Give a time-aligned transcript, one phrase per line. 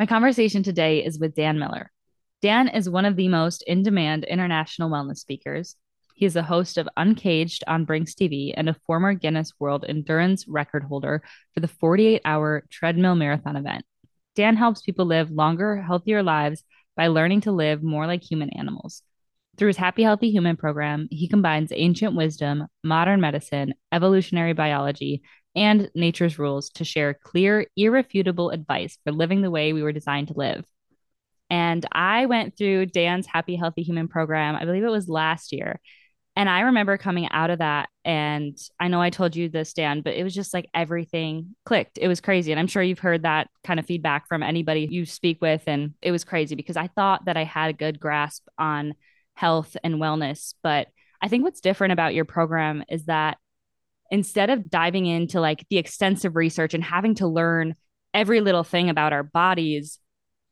[0.00, 1.92] My conversation today is with Dan Miller.
[2.40, 5.76] Dan is one of the most in demand international wellness speakers.
[6.14, 10.48] He is a host of Uncaged on Brinks TV and a former Guinness World Endurance
[10.48, 13.84] record holder for the 48 hour treadmill marathon event.
[14.34, 16.64] Dan helps people live longer, healthier lives
[16.96, 19.02] by learning to live more like human animals.
[19.58, 25.20] Through his Happy Healthy Human program, he combines ancient wisdom, modern medicine, evolutionary biology,
[25.54, 30.28] and nature's rules to share clear, irrefutable advice for living the way we were designed
[30.28, 30.64] to live.
[31.48, 35.80] And I went through Dan's Happy Healthy Human program, I believe it was last year.
[36.36, 40.00] And I remember coming out of that, and I know I told you this, Dan,
[40.00, 41.98] but it was just like everything clicked.
[42.00, 42.52] It was crazy.
[42.52, 45.62] And I'm sure you've heard that kind of feedback from anybody you speak with.
[45.66, 48.94] And it was crazy because I thought that I had a good grasp on
[49.34, 50.54] health and wellness.
[50.62, 50.86] But
[51.20, 53.36] I think what's different about your program is that
[54.10, 57.74] instead of diving into like the extensive research and having to learn
[58.12, 59.98] every little thing about our bodies,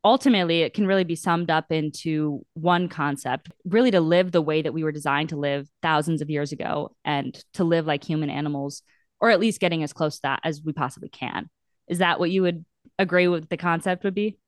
[0.04, 4.62] ultimately it can really be summed up into one concept really to live the way
[4.62, 8.30] that we were designed to live thousands of years ago and to live like human
[8.30, 8.82] animals,
[9.20, 11.50] or at least getting as close to that as we possibly can.
[11.88, 12.64] Is that what you would
[12.98, 14.38] agree with the concept would be?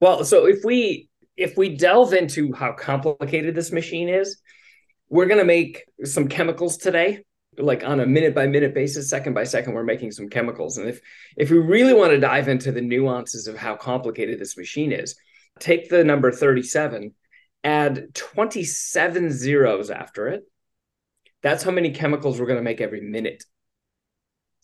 [0.00, 4.40] Well, so if we if we delve into how complicated this machine is,
[5.10, 7.25] we're going to make some chemicals today
[7.58, 10.78] like on a minute by minute basis second by second we're making some chemicals.
[10.78, 11.00] And if
[11.36, 15.16] if we really want to dive into the nuances of how complicated this machine is
[15.58, 17.14] take the number 37
[17.66, 20.44] add 27 zeros after it.
[21.42, 23.44] That's how many chemicals we're going to make every minute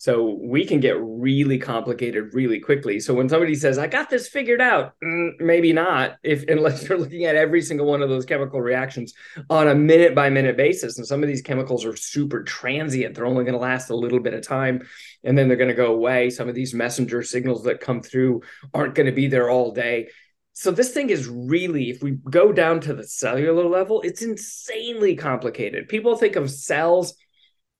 [0.03, 2.99] so we can get really complicated really quickly.
[2.99, 6.97] So when somebody says, "I got this figured out," mm, maybe not, if unless you're
[6.97, 9.13] looking at every single one of those chemical reactions
[9.49, 10.97] on a minute by minute basis.
[10.97, 14.19] And some of these chemicals are super transient; they're only going to last a little
[14.19, 14.85] bit of time,
[15.23, 16.29] and then they're going to go away.
[16.29, 18.41] Some of these messenger signals that come through
[18.73, 20.09] aren't going to be there all day.
[20.51, 25.15] So this thing is really, if we go down to the cellular level, it's insanely
[25.15, 25.87] complicated.
[25.87, 27.15] People think of cells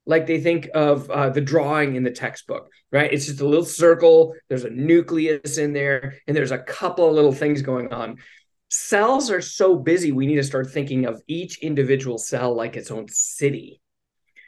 [0.06, 3.12] like they think of uh, the drawing in the textbook, right?
[3.12, 7.16] It's just a little circle, there's a nucleus in there, and there's a couple of
[7.16, 8.18] little things going on.
[8.69, 12.92] Cells are so busy, we need to start thinking of each individual cell like its
[12.92, 13.80] own city.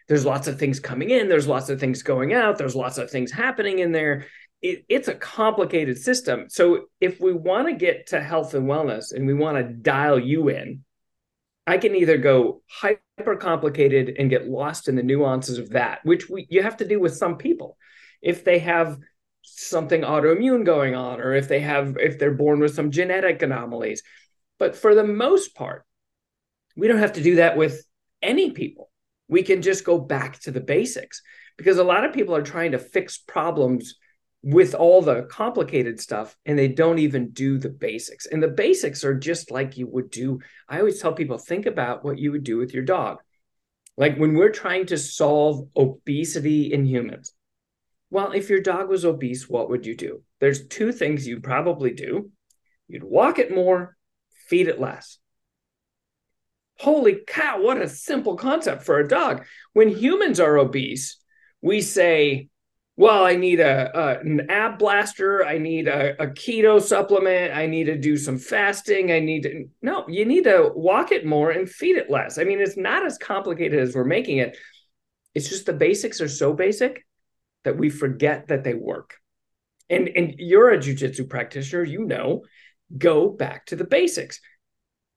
[0.08, 3.10] There's lots of things coming in, there's lots of things going out, there's lots of
[3.10, 4.26] things happening in there.
[4.62, 6.46] It, it's a complicated system.
[6.50, 10.20] So, if we want to get to health and wellness and we want to dial
[10.20, 10.85] you in,
[11.68, 16.30] I can either go hyper complicated and get lost in the nuances of that, which
[16.30, 17.78] we you have to do with some people.
[18.22, 18.98] If they have
[19.42, 24.04] something autoimmune going on, or if they have if they're born with some genetic anomalies.
[24.58, 25.86] But for the most part,
[26.76, 27.86] we don't have to do that with
[28.22, 28.92] any people.
[29.28, 31.22] We can just go back to the basics
[31.58, 33.96] because a lot of people are trying to fix problems
[34.46, 38.28] with all the complicated stuff and they don't even do the basics.
[38.28, 40.40] And the basics are just like you would do.
[40.70, 43.18] I always tell people think about what you would do with your dog.
[43.98, 47.34] Like when we're trying to solve obesity in humans.
[48.12, 50.22] Well, if your dog was obese, what would you do?
[50.40, 52.30] There's two things you'd probably do.
[52.88, 53.98] You'd walk it more,
[54.48, 55.18] feed it less.
[56.80, 59.44] Holy cow, what a simple concept for a dog.
[59.74, 61.18] When humans are obese,
[61.64, 62.50] we say,
[62.98, 65.46] well, I need a, a, an ab blaster.
[65.46, 67.54] I need a, a, keto supplement.
[67.54, 69.12] I need to do some fasting.
[69.12, 70.08] I need to no.
[70.08, 72.38] You need to walk it more and feed it less.
[72.38, 74.58] I mean, it's not as complicated as we're making it.
[75.34, 77.06] It's just the basics are so basic
[77.66, 79.18] that we forget that they work.
[79.90, 81.84] And and you're a jujitsu practitioner.
[81.84, 82.46] You know,
[82.98, 84.40] go back to the basics.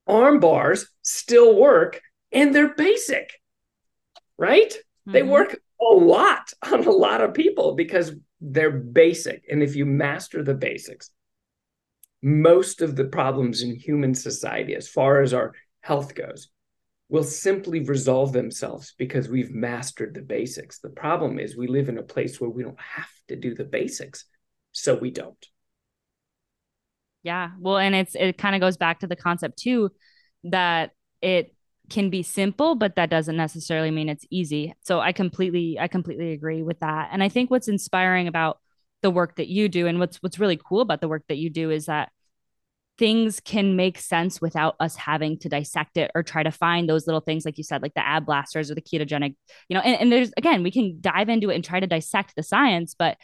[0.08, 2.00] Arm bars still work,
[2.32, 3.30] and they're basic,
[4.36, 4.70] right?
[4.70, 5.12] Mm-hmm.
[5.12, 9.44] They work a lot on a lot of people because they're basic.
[9.50, 11.10] And if you master the basics,
[12.22, 16.48] most of the problems in human society, as far as our health goes,
[17.08, 20.78] will simply resolve themselves because we've mastered the basics.
[20.80, 23.64] The problem is we live in a place where we don't have to do the
[23.64, 24.24] basics,
[24.72, 25.46] so we don't.
[27.22, 27.50] Yeah.
[27.58, 29.90] Well, and it's it kind of goes back to the concept too
[30.44, 30.90] that
[31.20, 31.54] it
[31.90, 34.74] can be simple but that doesn't necessarily mean it's easy.
[34.84, 37.10] So i completely i completely agree with that.
[37.12, 38.58] And i think what's inspiring about
[39.02, 41.50] the work that you do and what's what's really cool about the work that you
[41.50, 42.10] do is that
[42.98, 47.06] things can make sense without us having to dissect it or try to find those
[47.06, 49.36] little things like you said like the ab blasters or the ketogenic
[49.68, 52.34] you know and, and there's again we can dive into it and try to dissect
[52.34, 53.16] the science but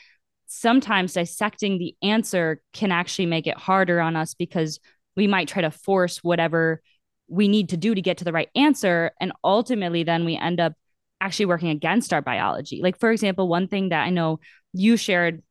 [0.46, 4.78] sometimes dissecting the answer can actually make it harder on us because
[5.16, 6.80] we might try to force whatever
[7.28, 9.12] we need to do to get to the right answer.
[9.20, 10.74] And ultimately, then we end up
[11.20, 12.80] actually working against our biology.
[12.82, 14.40] Like, for example, one thing that I know
[14.72, 15.42] you shared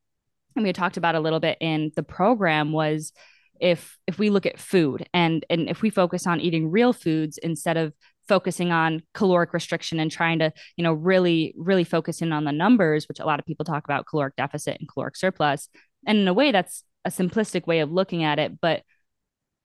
[0.55, 3.11] and we had talked about a little bit in the program was
[3.59, 7.37] if if we look at food and and if we focus on eating real foods
[7.37, 7.93] instead of
[8.27, 12.51] focusing on caloric restriction and trying to you know really really focus in on the
[12.51, 15.69] numbers which a lot of people talk about caloric deficit and caloric surplus
[16.05, 18.83] and in a way that's a simplistic way of looking at it but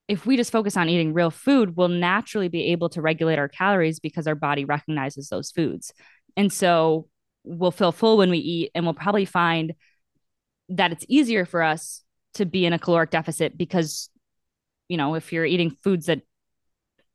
[0.08, 3.48] if we just focus on eating real food we'll naturally be able to regulate our
[3.48, 5.92] calories because our body recognizes those foods.
[6.36, 7.06] And so
[7.44, 9.74] we'll feel full when we eat and we'll probably find
[10.70, 12.02] that it's easier for us
[12.34, 14.10] to be in a caloric deficit because
[14.88, 16.20] you know if you're eating foods that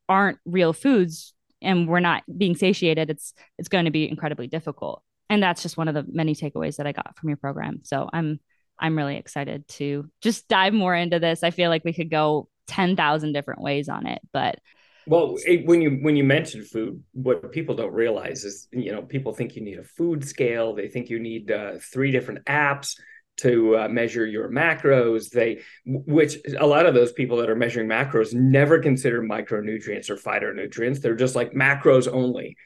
[0.08, 5.02] aren't real foods and we're not being satiated it's it's going to be incredibly difficult.
[5.30, 7.80] And that's just one of the many takeaways that i got from your program.
[7.84, 8.40] So i'm
[8.78, 11.42] i'm really excited to just dive more into this.
[11.42, 14.58] I feel like we could go 10,000 different ways on it but
[15.06, 19.02] well it, when you when you mention food what people don't realize is you know
[19.02, 20.74] people think you need a food scale.
[20.74, 22.96] They think you need uh, three different apps
[23.38, 25.30] to uh, measure your macros.
[25.30, 30.16] They which a lot of those people that are measuring macros never consider micronutrients or
[30.16, 31.00] phytonutrients.
[31.00, 32.56] They're just like macros only.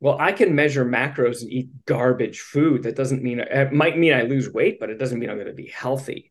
[0.00, 2.82] Well i can measure macros and eat garbage food.
[2.84, 5.46] That doesn't mean it might mean i lose weight but it doesn't mean i'm going
[5.46, 6.30] to be healthy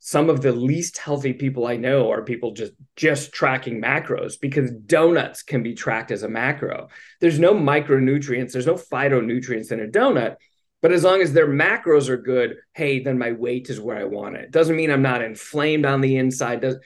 [0.00, 4.70] some of the least healthy people i know are people just just tracking macros because
[4.70, 6.88] donuts can be tracked as a macro
[7.20, 10.36] there's no micronutrients there's no phytonutrients in a donut
[10.80, 14.04] but as long as their macros are good, hey, then my weight is where I
[14.04, 14.52] want it.
[14.52, 16.60] Doesn't mean I'm not inflamed on the inside.
[16.60, 16.76] Does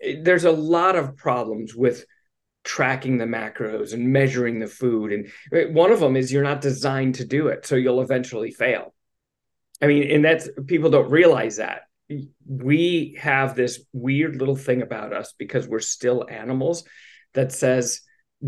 [0.00, 2.04] there's a lot of problems with
[2.64, 6.60] tracking the macros and measuring the food and eh, one of them is you're not
[6.60, 8.92] designed to do it so you'll eventually fail
[9.80, 11.82] i mean and that's people don't realize that
[12.46, 16.84] we have this weird little thing about us because we're still animals
[17.34, 18.00] that says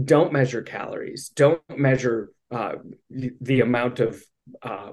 [0.04, 2.74] don't measure calories don't measure uh,
[3.10, 4.22] the amount of
[4.62, 4.92] uh,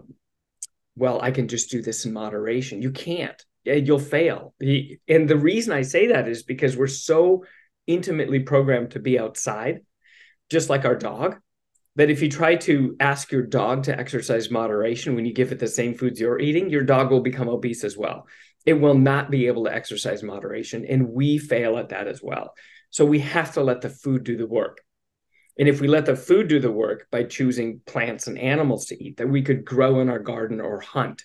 [0.99, 2.81] well, I can just do this in moderation.
[2.81, 3.41] You can't.
[3.63, 4.53] You'll fail.
[4.59, 7.45] And the reason I say that is because we're so
[7.87, 9.81] intimately programmed to be outside,
[10.49, 11.37] just like our dog,
[11.95, 15.59] that if you try to ask your dog to exercise moderation when you give it
[15.59, 18.27] the same foods you're eating, your dog will become obese as well.
[18.65, 20.85] It will not be able to exercise moderation.
[20.85, 22.53] And we fail at that as well.
[22.89, 24.81] So we have to let the food do the work.
[25.57, 29.03] And if we let the food do the work by choosing plants and animals to
[29.03, 31.23] eat that we could grow in our garden or hunt,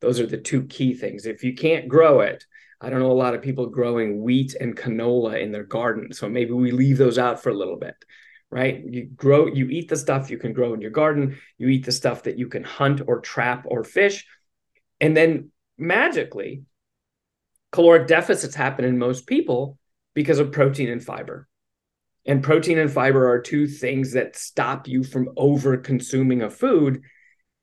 [0.00, 1.26] those are the two key things.
[1.26, 2.44] If you can't grow it,
[2.80, 6.12] I don't know a lot of people growing wheat and canola in their garden.
[6.12, 7.94] So maybe we leave those out for a little bit,
[8.50, 8.82] right?
[8.84, 11.92] You grow, you eat the stuff you can grow in your garden, you eat the
[11.92, 14.26] stuff that you can hunt or trap or fish.
[15.00, 16.64] And then magically,
[17.72, 19.78] caloric deficits happen in most people
[20.14, 21.48] because of protein and fiber.
[22.26, 27.02] And protein and fiber are two things that stop you from over consuming a food.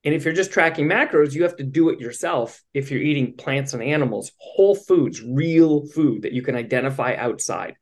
[0.04, 3.36] And if you're just tracking macros, you have to do it yourself if you're eating
[3.36, 7.76] plants and animals, whole foods, real food that you can identify outside.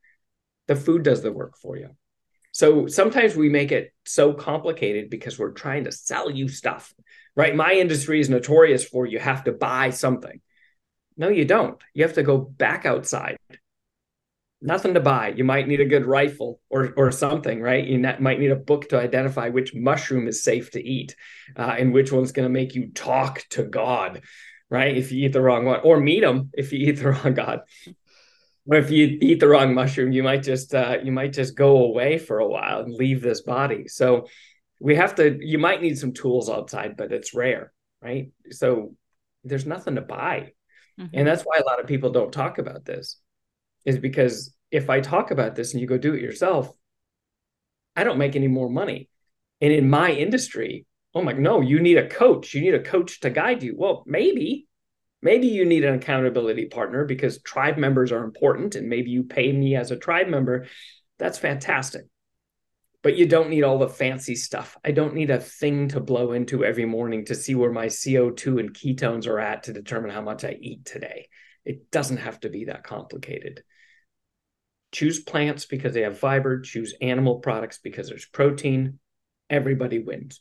[0.67, 1.89] The food does the work for you.
[2.51, 6.93] So sometimes we make it so complicated because we're trying to sell you stuff,
[7.35, 7.55] right?
[7.55, 10.41] My industry is notorious for you have to buy something.
[11.15, 11.81] No, you don't.
[11.93, 13.37] You have to go back outside
[14.63, 15.33] nothing to buy.
[15.35, 17.85] You might need a good rifle or or something, right?
[17.85, 21.15] You might need a book to identify which mushroom is safe to eat,
[21.55, 24.21] uh, and which one's going to make you talk to God,
[24.69, 24.97] right?
[24.97, 27.61] If you eat the wrong one, or meet him if you eat the wrong God.
[28.65, 31.83] Or if you eat the wrong mushroom, you might just uh, you might just go
[31.83, 33.89] away for a while and leave this body.
[33.89, 34.27] So
[34.83, 35.39] we have to.
[35.39, 37.71] You might need some tools outside, but it's rare,
[38.01, 38.31] right?
[38.51, 38.95] So
[39.45, 40.51] there's nothing to buy,
[40.99, 41.07] mm-hmm.
[41.13, 43.17] and that's why a lot of people don't talk about this
[43.85, 46.69] is because if I talk about this and you go do it yourself,
[47.95, 49.07] I don't make any more money.
[49.61, 50.85] And in my industry,
[51.15, 52.53] oh my, no, you need a coach.
[52.53, 53.75] You need a coach to guide you.
[53.77, 54.67] Well, maybe,
[55.21, 59.51] maybe you need an accountability partner because tribe members are important and maybe you pay
[59.53, 60.65] me as a tribe member.
[61.19, 62.03] That's fantastic.
[63.03, 64.77] But you don't need all the fancy stuff.
[64.83, 68.59] I don't need a thing to blow into every morning to see where my CO2
[68.59, 71.27] and ketones are at to determine how much I eat today.
[71.65, 73.63] It doesn't have to be that complicated
[74.93, 78.99] choose plants because they have fiber, choose animal products because there's protein.
[79.49, 80.39] Everybody wins.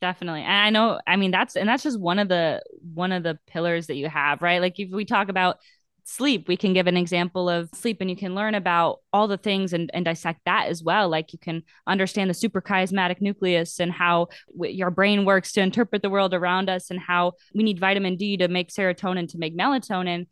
[0.00, 0.42] Definitely.
[0.42, 2.62] And I know, I mean, that's, and that's just one of the,
[2.92, 4.60] one of the pillars that you have, right?
[4.60, 5.56] Like if we talk about
[6.04, 9.38] sleep, we can give an example of sleep and you can learn about all the
[9.38, 11.08] things and, and dissect that as well.
[11.08, 16.02] Like you can understand the suprachiasmatic nucleus and how w- your brain works to interpret
[16.02, 19.56] the world around us and how we need vitamin D to make serotonin, to make
[19.56, 20.26] melatonin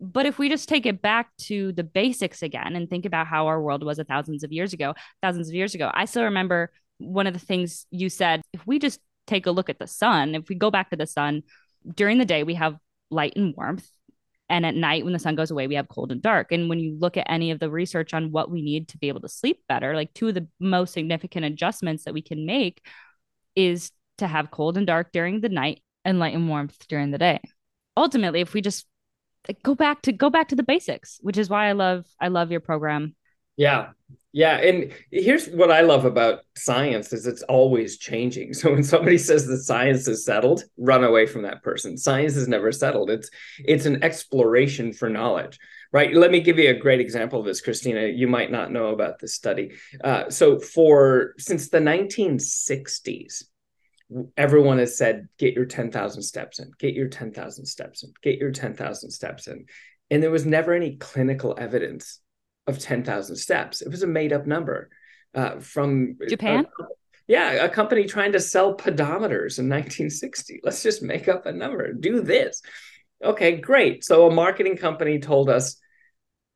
[0.00, 3.48] but if we just take it back to the basics again and think about how
[3.48, 6.70] our world was a thousands of years ago, thousands of years ago, I still remember
[6.98, 10.34] one of the things you said if we just take a look at the sun,
[10.34, 11.42] if we go back to the sun
[11.94, 12.76] during the day, we have
[13.10, 13.88] light and warmth.
[14.50, 16.52] And at night, when the sun goes away, we have cold and dark.
[16.52, 19.08] And when you look at any of the research on what we need to be
[19.08, 22.84] able to sleep better, like two of the most significant adjustments that we can make
[23.54, 27.18] is to have cold and dark during the night and light and warmth during the
[27.18, 27.40] day.
[27.96, 28.86] Ultimately, if we just
[29.62, 32.50] go back to go back to the basics, which is why I love I love
[32.50, 33.14] your program.
[33.56, 33.90] Yeah.
[34.38, 38.54] Yeah, and here's what I love about science is it's always changing.
[38.54, 41.98] So when somebody says that science is settled, run away from that person.
[41.98, 43.10] Science is never settled.
[43.10, 45.58] It's it's an exploration for knowledge,
[45.92, 46.14] right?
[46.14, 48.06] Let me give you a great example of this, Christina.
[48.06, 49.72] You might not know about this study.
[50.04, 53.42] Uh, so for since the 1960s,
[54.36, 58.52] everyone has said get your 10,000 steps in, get your 10,000 steps in, get your
[58.52, 59.66] 10,000 steps in.
[60.12, 62.20] And there was never any clinical evidence
[62.68, 63.82] of 10,000 steps.
[63.82, 64.90] It was a made up number
[65.34, 66.66] uh, from Japan.
[66.78, 66.84] A,
[67.26, 70.60] yeah, a company trying to sell pedometers in 1960.
[70.62, 72.62] Let's just make up a number, do this.
[73.24, 74.04] Okay, great.
[74.04, 75.76] So a marketing company told us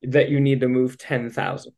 [0.02, 1.72] that you need to move 10,000.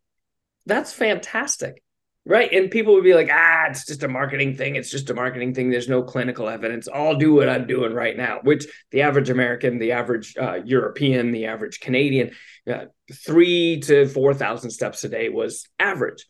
[0.66, 1.82] That's fantastic.
[2.26, 2.50] Right.
[2.52, 4.76] And people would be like, ah, it's just a marketing thing.
[4.76, 5.68] It's just a marketing thing.
[5.68, 6.88] There's no clinical evidence.
[6.88, 11.32] I'll do what I'm doing right now, which the average American, the average uh, European,
[11.32, 12.30] the average Canadian,
[12.70, 16.24] uh, three to 4,000 steps a day was average.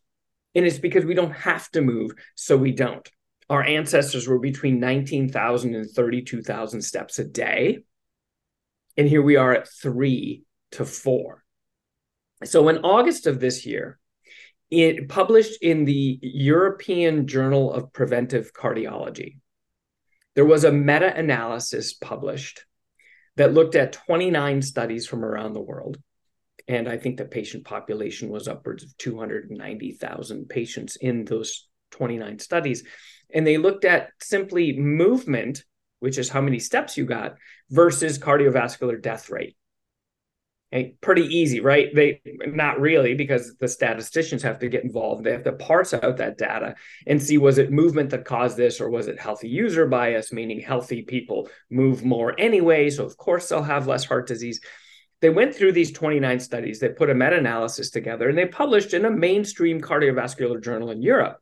[0.56, 3.08] And it's because we don't have to move, so we don't.
[3.48, 7.84] Our ancestors were between 19,000 and 32,000 steps a day.
[8.96, 11.44] And here we are at three to four.
[12.44, 13.98] So in August of this year,
[14.74, 19.38] it published in the European Journal of Preventive Cardiology.
[20.34, 22.64] There was a meta analysis published
[23.36, 25.98] that looked at 29 studies from around the world.
[26.66, 32.84] And I think the patient population was upwards of 290,000 patients in those 29 studies.
[33.32, 35.64] And they looked at simply movement,
[36.00, 37.36] which is how many steps you got,
[37.70, 39.56] versus cardiovascular death rate
[41.00, 41.94] pretty easy, right?
[41.94, 45.22] They not really because the statisticians have to get involved.
[45.22, 46.74] They have to parse out that data
[47.06, 50.60] and see was it movement that caused this or was it healthy user bias, meaning
[50.60, 52.90] healthy people move more anyway.
[52.90, 54.60] So of course they'll have less heart disease.
[55.20, 59.04] They went through these 29 studies, they put a meta-analysis together, and they published in
[59.04, 61.38] a mainstream cardiovascular journal in Europe.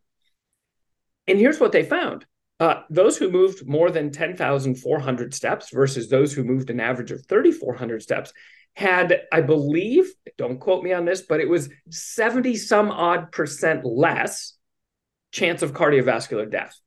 [1.26, 2.26] And here's what they found.
[2.60, 7.26] Uh, those who moved more than 10,400 steps versus those who moved an average of
[7.26, 8.32] 3,400 steps
[8.74, 13.84] had, I believe, don't quote me on this, but it was 70 some odd percent
[13.84, 14.54] less
[15.30, 16.78] chance of cardiovascular death.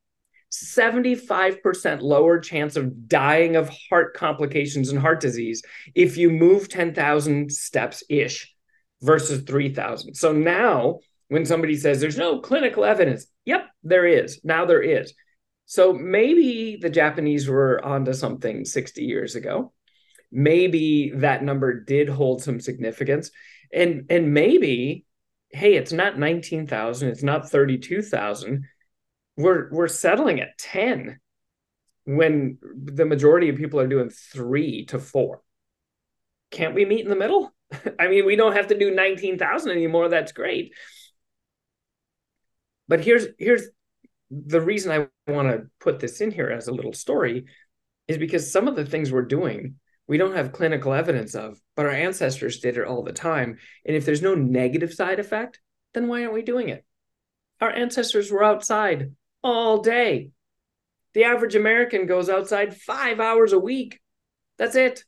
[0.52, 5.62] 75% lower chance of dying of heart complications and heart disease
[5.94, 8.54] if you move 10,000 steps ish
[9.02, 10.14] versus 3,000.
[10.16, 14.40] So now, when somebody says there's no clinical evidence, yep, there is.
[14.44, 15.14] Now there is.
[15.66, 19.74] So maybe the Japanese were onto something 60 years ago
[20.36, 23.32] maybe that number did hold some significance.
[23.74, 25.06] And and maybe
[25.50, 28.66] hey it's not 19,000 it's not 32,000
[29.38, 31.20] we're we're settling at 10
[32.04, 35.42] when the majority of people are doing 3 to 4
[36.52, 37.54] can't we meet in the middle?
[38.00, 40.10] I mean we don't have to do 19,000 anymore.
[40.10, 40.74] That's great.
[42.88, 43.64] But here's here's
[44.32, 47.46] the reason i want to put this in here as a little story
[48.08, 49.76] is because some of the things we're doing
[50.08, 53.58] we don't have clinical evidence of, but our ancestors did it all the time.
[53.86, 55.60] And if there's no negative side effect,
[55.94, 56.86] then why aren't we doing it?
[57.62, 60.30] Our ancestors were outside all day.
[61.14, 64.00] The average American goes outside five hours a week.
[64.58, 65.04] That's it.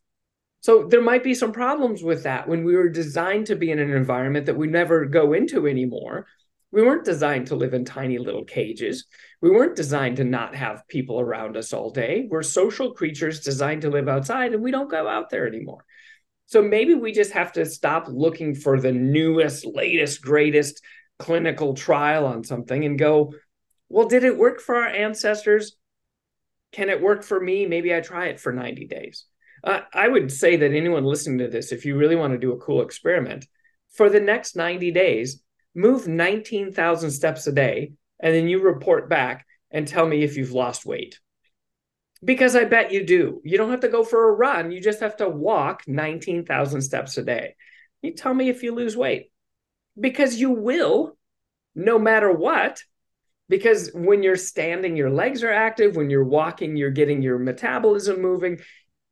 [0.61, 3.79] So there might be some problems with that when we were designed to be in
[3.79, 6.25] an environment that we never go into anymore.
[6.71, 9.05] We weren't designed to live in tiny little cages.
[9.41, 12.27] We weren't designed to not have people around us all day.
[12.29, 15.85] We're social creatures designed to live outside, and we don't go out there anymore.
[16.47, 20.81] So maybe we just have to stop looking for the newest, latest, greatest
[21.19, 23.33] clinical trial on something and go,
[23.89, 25.75] well, did it work for our ancestors?
[26.71, 27.65] Can it work for me?
[27.65, 29.25] Maybe I try it for 90 days.
[29.63, 32.53] Uh, I would say that anyone listening to this, if you really want to do
[32.53, 33.45] a cool experiment,
[33.93, 35.41] for the next 90 days,
[35.75, 40.51] move 19,000 steps a day, and then you report back and tell me if you've
[40.51, 41.19] lost weight.
[42.23, 43.41] Because I bet you do.
[43.43, 47.17] You don't have to go for a run, you just have to walk 19,000 steps
[47.17, 47.55] a day.
[48.01, 49.31] You tell me if you lose weight.
[49.99, 51.17] Because you will,
[51.75, 52.81] no matter what.
[53.49, 55.95] Because when you're standing, your legs are active.
[55.95, 58.59] When you're walking, you're getting your metabolism moving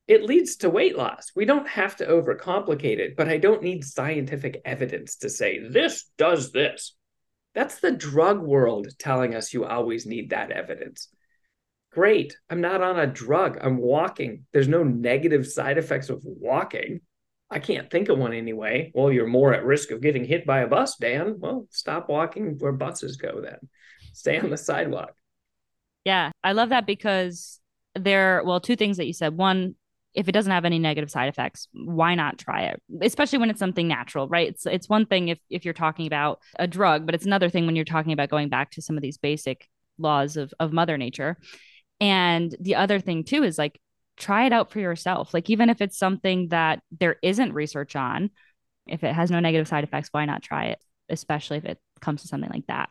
[0.08, 1.32] it leads to weight loss.
[1.36, 6.06] We don't have to overcomplicate it, but I don't need scientific evidence to say this
[6.18, 6.96] does this.
[7.56, 11.08] That's the drug world telling us you always need that evidence.
[11.92, 12.36] Great.
[12.50, 13.58] I'm not on a drug.
[13.62, 14.44] I'm walking.
[14.52, 17.00] There's no negative side effects of walking.
[17.50, 18.92] I can't think of one anyway.
[18.94, 21.36] Well, you're more at risk of getting hit by a bus, Dan.
[21.40, 23.60] Well, stop walking where buses go then.
[24.14, 25.14] Stay on the sidewalk.
[26.04, 27.62] Yeah, I love that because
[27.96, 29.38] there, well, two things that you said.
[29.38, 29.76] One,
[30.16, 32.82] if it doesn't have any negative side effects, why not try it?
[33.02, 34.48] Especially when it's something natural, right?
[34.48, 37.66] It's it's one thing if if you're talking about a drug, but it's another thing
[37.66, 39.68] when you're talking about going back to some of these basic
[39.98, 41.38] laws of of mother nature.
[42.00, 43.80] And the other thing too is like
[44.18, 45.34] try it out for yourself.
[45.34, 48.32] Like even if it's something that there isn't research on,
[48.88, 50.80] if it has no negative side effects, why not try it?
[51.10, 52.90] Especially if it comes to something like that.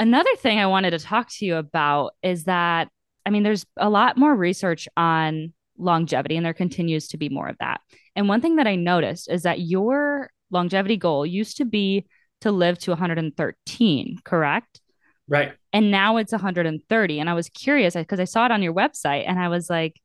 [0.00, 2.88] Another thing I wanted to talk to you about is that
[3.26, 7.48] I mean, there's a lot more research on longevity, and there continues to be more
[7.48, 7.80] of that.
[8.16, 12.06] And one thing that I noticed is that your longevity goal used to be
[12.42, 14.80] to live to 113, correct?
[15.26, 15.54] Right.
[15.72, 17.20] And now it's 130.
[17.20, 20.00] And I was curious because I saw it on your website and I was like,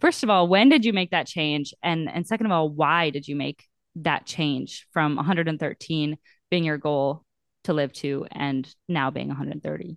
[0.00, 1.74] first of all, when did you make that change?
[1.82, 3.66] And and second of all, why did you make
[3.96, 6.16] that change from 113
[6.50, 7.24] being your goal
[7.64, 9.96] to live to and now being 130?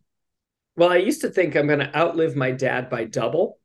[0.78, 3.60] Well, I used to think I'm going to outlive my dad by double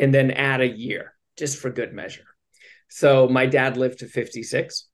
[0.00, 2.24] and then add a year just for good measure.
[2.88, 4.88] So my dad lived to 56.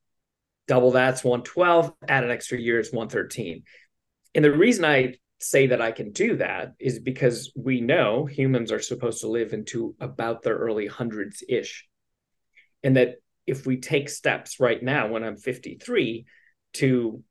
[0.68, 3.62] Double that's 112, add an extra year is 113.
[4.34, 8.72] And the reason I say that I can do that is because we know humans
[8.72, 11.86] are supposed to live into about their early hundreds ish.
[12.82, 16.26] And that if we take steps right now when I'm 53
[16.74, 17.22] to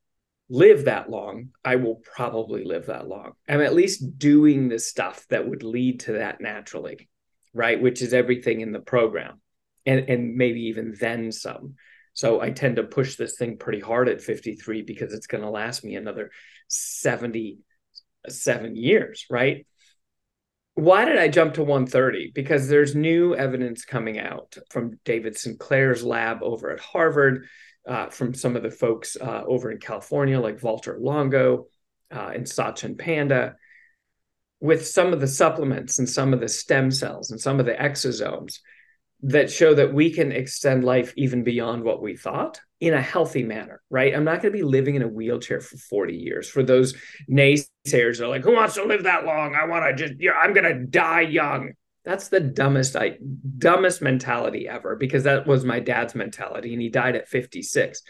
[0.48, 3.34] live that long, I will probably live that long.
[3.50, 7.10] I'm at least doing the stuff that would lead to that naturally
[7.56, 7.82] right?
[7.82, 9.42] Which is everything in the program
[9.86, 11.76] and, and maybe even then some.
[12.14, 15.50] So I tend to push this thing pretty hard at 53 because it's going to
[15.50, 16.30] last me another
[16.68, 19.66] 77 years, right?
[20.76, 22.34] Why did I jump to 130?
[22.36, 27.48] Because there's new evidence coming out from David Sinclair's lab over at Harvard,
[27.88, 31.68] uh, from some of the folks uh, over in California, like Walter Longo
[32.13, 33.56] uh, and Sachin Panda,
[34.65, 37.73] with some of the supplements and some of the stem cells and some of the
[37.73, 38.60] exosomes
[39.21, 43.43] that show that we can extend life even beyond what we thought in a healthy
[43.43, 44.13] manner, right?
[44.13, 46.49] I'm not going to be living in a wheelchair for 40 years.
[46.49, 46.95] For those
[47.30, 49.56] naysayers are like, who wants to live that long?
[49.56, 51.73] I want to just, yeah, I'm going to die young.
[52.04, 53.17] That's the dumbest, I,
[53.58, 58.01] dumbest mentality ever because that was my dad's mentality and he died at 56.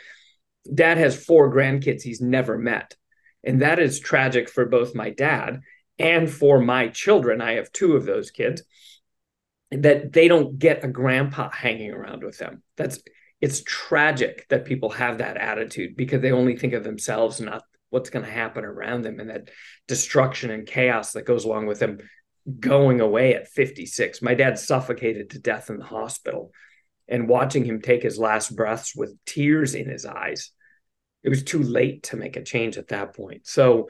[0.74, 2.96] Dad has four grandkids he's never met.
[3.44, 5.62] And that is tragic for both my dad
[5.98, 8.64] and for my children, I have two of those kids,
[9.72, 12.62] that they don't get a grandpa hanging around with them.
[12.78, 13.00] That's
[13.42, 18.10] it's tragic that people have that attitude because they only think of themselves, not what's
[18.10, 19.50] going to happen around them, and that
[19.88, 22.00] destruction and chaos that goes along with them
[22.60, 24.22] going away at 56.
[24.22, 26.52] My dad suffocated to death in the hospital,
[27.08, 30.52] and watching him take his last breaths with tears in his eyes,
[31.24, 33.48] it was too late to make a change at that point.
[33.48, 33.90] So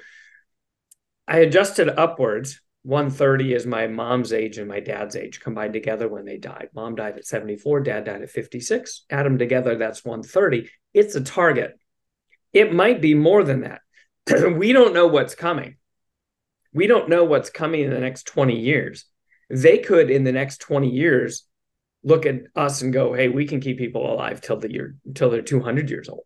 [1.27, 2.61] I adjusted upwards.
[2.83, 6.69] 130 is my mom's age and my dad's age combined together when they died.
[6.75, 9.05] Mom died at 74, dad died at 56.
[9.09, 10.69] Add them together, that's 130.
[10.93, 11.79] It's a target.
[12.53, 13.81] It might be more than that.
[14.55, 15.77] we don't know what's coming.
[16.73, 19.05] We don't know what's coming in the next 20 years.
[19.49, 21.45] They could, in the next 20 years,
[22.03, 25.31] look at us and go, hey, we can keep people alive till the year till
[25.31, 26.25] they're 200 years old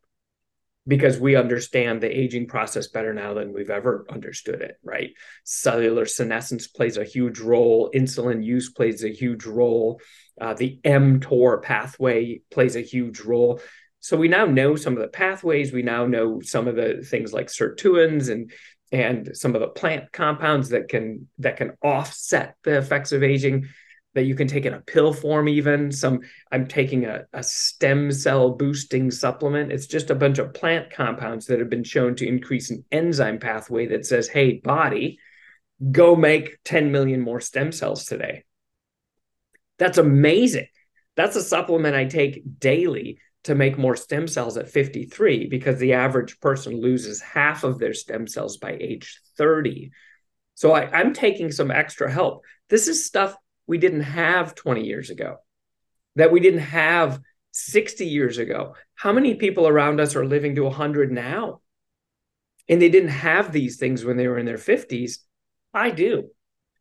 [0.90, 5.12] because we understand the aging process better now than we've ever understood it, right?
[5.44, 10.02] Cellular senescence plays a huge role, insulin use plays a huge role,
[10.42, 13.62] uh, the mTOR pathway plays a huge role.
[14.00, 15.72] So we now know some of the pathways.
[15.72, 18.52] We now know some of the things like sirtuins and
[18.92, 23.68] and some of the plant compounds that can that can offset the effects of aging
[24.16, 25.92] that you can take in a pill form even.
[25.92, 29.72] Some i'm taking a, a stem cell boosting supplement.
[29.72, 33.40] It's just a bunch of plant compounds that have been shown to increase an enzyme
[33.40, 35.20] pathway that says hey body
[35.92, 38.44] go make 10 million more stem cells today.
[39.78, 40.68] That's amazing.
[41.16, 45.94] That's a supplement i take daily to make more stem cells at 53 because the
[45.94, 49.92] average person loses half of their stem cells by age 30
[50.56, 52.44] so I, i'm taking some extra help.
[52.70, 53.36] This is stuff
[53.70, 55.38] we didn't have 20 years ago,
[56.16, 58.74] that we didn't have 60 years ago.
[58.96, 61.62] How many people around us are living to 100 now?
[62.68, 65.20] And they didn't have these things when they were in their 50s.
[65.72, 66.30] I do.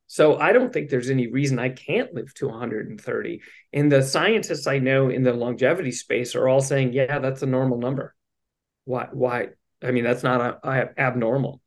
[0.06, 3.42] So I don't think there's any reason I can't live to 130.
[3.74, 7.46] And the scientists I know in the longevity space are all saying, yeah, that's a
[7.46, 8.14] normal number.
[8.86, 9.08] Why?
[9.12, 9.48] Why?
[9.82, 11.60] I mean, that's not a, a, abnormal.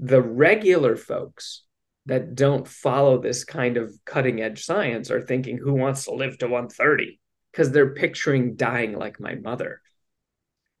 [0.00, 1.62] The regular folks
[2.08, 6.38] that don't follow this kind of cutting edge science are thinking who wants to live
[6.38, 7.20] to 130
[7.52, 9.80] because they're picturing dying like my mother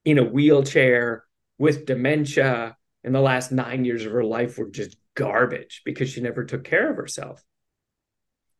[0.04, 1.24] in a wheelchair
[1.58, 6.20] with dementia and the last nine years of her life were just garbage because she
[6.20, 7.42] never took care of herself.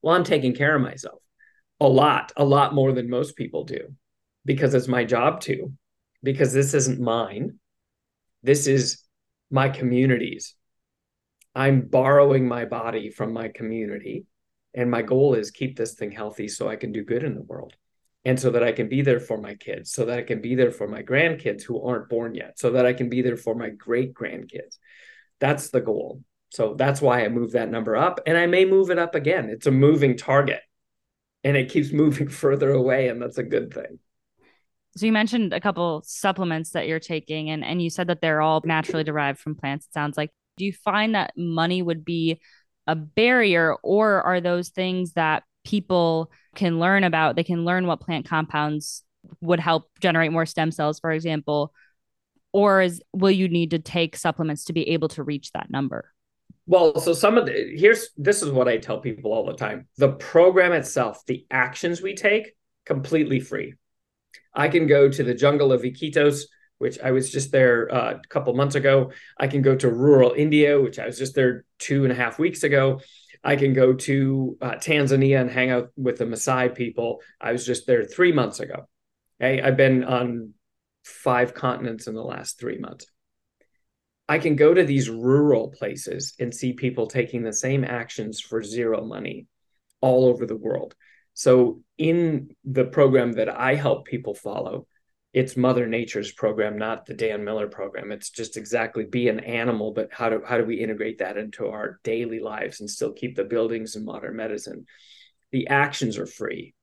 [0.02, 1.20] Well i'm taking care of myself
[1.80, 3.94] a lot a lot more than most people do
[4.44, 5.72] because it's my job to
[6.22, 7.58] because this isn't mine.
[8.42, 9.02] This is
[9.50, 10.54] my community's
[11.58, 14.26] i'm borrowing my body from my community
[14.74, 17.42] and my goal is keep this thing healthy so i can do good in the
[17.42, 17.74] world
[18.24, 20.54] and so that I can be there for my kids, so that I can be
[20.54, 23.54] there for my grandkids who aren't born yet, so that I can be there for
[23.54, 24.76] my great grandkids.
[25.40, 26.22] That's the goal.
[26.50, 29.48] So that's why I move that number up, and I may move it up again.
[29.48, 30.60] It's a moving target,
[31.44, 33.98] and it keeps moving further away, and that's a good thing.
[34.96, 38.42] So you mentioned a couple supplements that you're taking, and and you said that they're
[38.42, 39.86] all naturally derived from plants.
[39.86, 40.30] It sounds like.
[40.58, 42.40] Do you find that money would be
[42.86, 47.36] a barrier, or are those things that people can learn about?
[47.36, 49.04] They can learn what plant compounds
[49.40, 51.72] would help generate more stem cells for example
[52.52, 56.12] or is will you need to take supplements to be able to reach that number?
[56.66, 59.86] Well so some of the here's this is what i tell people all the time.
[59.96, 62.54] The program itself the actions we take
[62.86, 63.74] completely free.
[64.54, 66.42] I can go to the jungle of iquitos
[66.78, 70.32] which i was just there uh, a couple months ago i can go to rural
[70.36, 73.00] india which i was just there two and a half weeks ago
[73.44, 77.22] I can go to uh, Tanzania and hang out with the Maasai people.
[77.40, 78.88] I was just there three months ago.
[79.40, 79.62] Okay.
[79.62, 80.54] I've been on
[81.04, 83.06] five continents in the last three months.
[84.28, 88.62] I can go to these rural places and see people taking the same actions for
[88.62, 89.46] zero money
[90.00, 90.94] all over the world.
[91.32, 94.86] So, in the program that I help people follow,
[95.32, 98.12] it's mother nature's program not the dan miller program.
[98.12, 101.68] It's just exactly be an animal but how do how do we integrate that into
[101.68, 104.86] our daily lives and still keep the buildings in modern medicine?
[105.52, 106.74] The actions are free.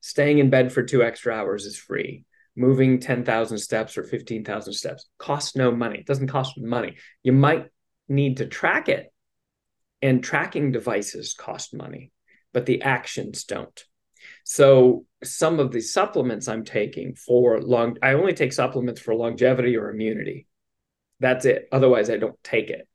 [0.00, 2.24] Staying in bed for two extra hours is free.
[2.56, 5.98] Moving 10,000 steps or 15,000 steps costs no money.
[5.98, 6.96] It doesn't cost money.
[7.22, 7.66] You might
[8.08, 9.12] need to track it.
[10.02, 12.12] And tracking devices cost money
[12.52, 13.84] but the actions don't
[14.50, 19.76] so some of the supplements I'm taking for long, I only take supplements for longevity
[19.76, 20.48] or immunity.
[21.20, 21.68] That's it.
[21.70, 22.88] Otherwise, I don't take it.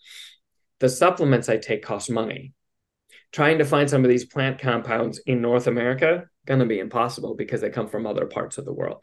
[0.81, 2.51] The supplements I take cost money.
[3.31, 7.35] Trying to find some of these plant compounds in North America going to be impossible
[7.35, 9.01] because they come from other parts of the world.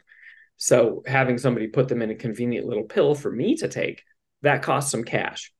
[0.57, 4.03] So having somebody put them in a convenient little pill for me to take,
[4.43, 5.51] that costs some cash.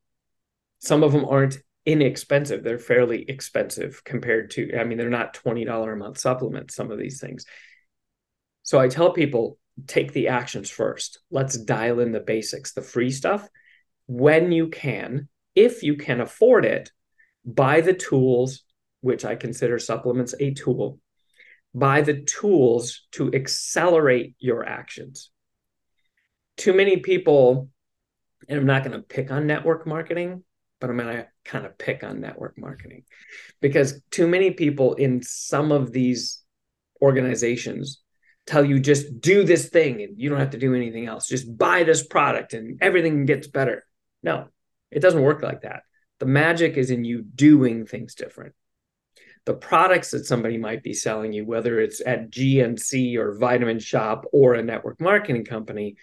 [0.78, 2.64] Some of them aren't inexpensive.
[2.64, 6.98] They're fairly expensive compared to, I mean, they're not $20 a month supplements, some of
[6.98, 7.46] these things.
[8.64, 11.20] So I tell people take the actions first.
[11.32, 13.48] Let's dial in the basics, the free stuff.
[14.08, 16.92] When you can, if you can afford it,
[17.46, 18.64] buy the tools,
[19.02, 21.00] which I consider supplements a tool,
[21.74, 25.30] buy the tools to accelerate your actions.
[26.56, 27.70] Too many people,
[28.48, 30.44] and I'm not going to pick on network marketing,
[30.80, 33.04] but I'm going to kind of pick on network marketing
[33.62, 36.42] because too many people in some of these
[37.02, 38.02] organizations
[38.46, 41.28] tell you just do this thing and you don't have to do anything else.
[41.28, 43.86] Just buy this product and everything gets better.
[44.22, 44.48] No,
[44.92, 45.84] it doesn't work like that.
[46.20, 48.54] The magic is in you doing things different.
[49.46, 54.24] The products that somebody might be selling you, whether it's at GNC or Vitamin Shoppe
[54.32, 55.98] or a network marketing company,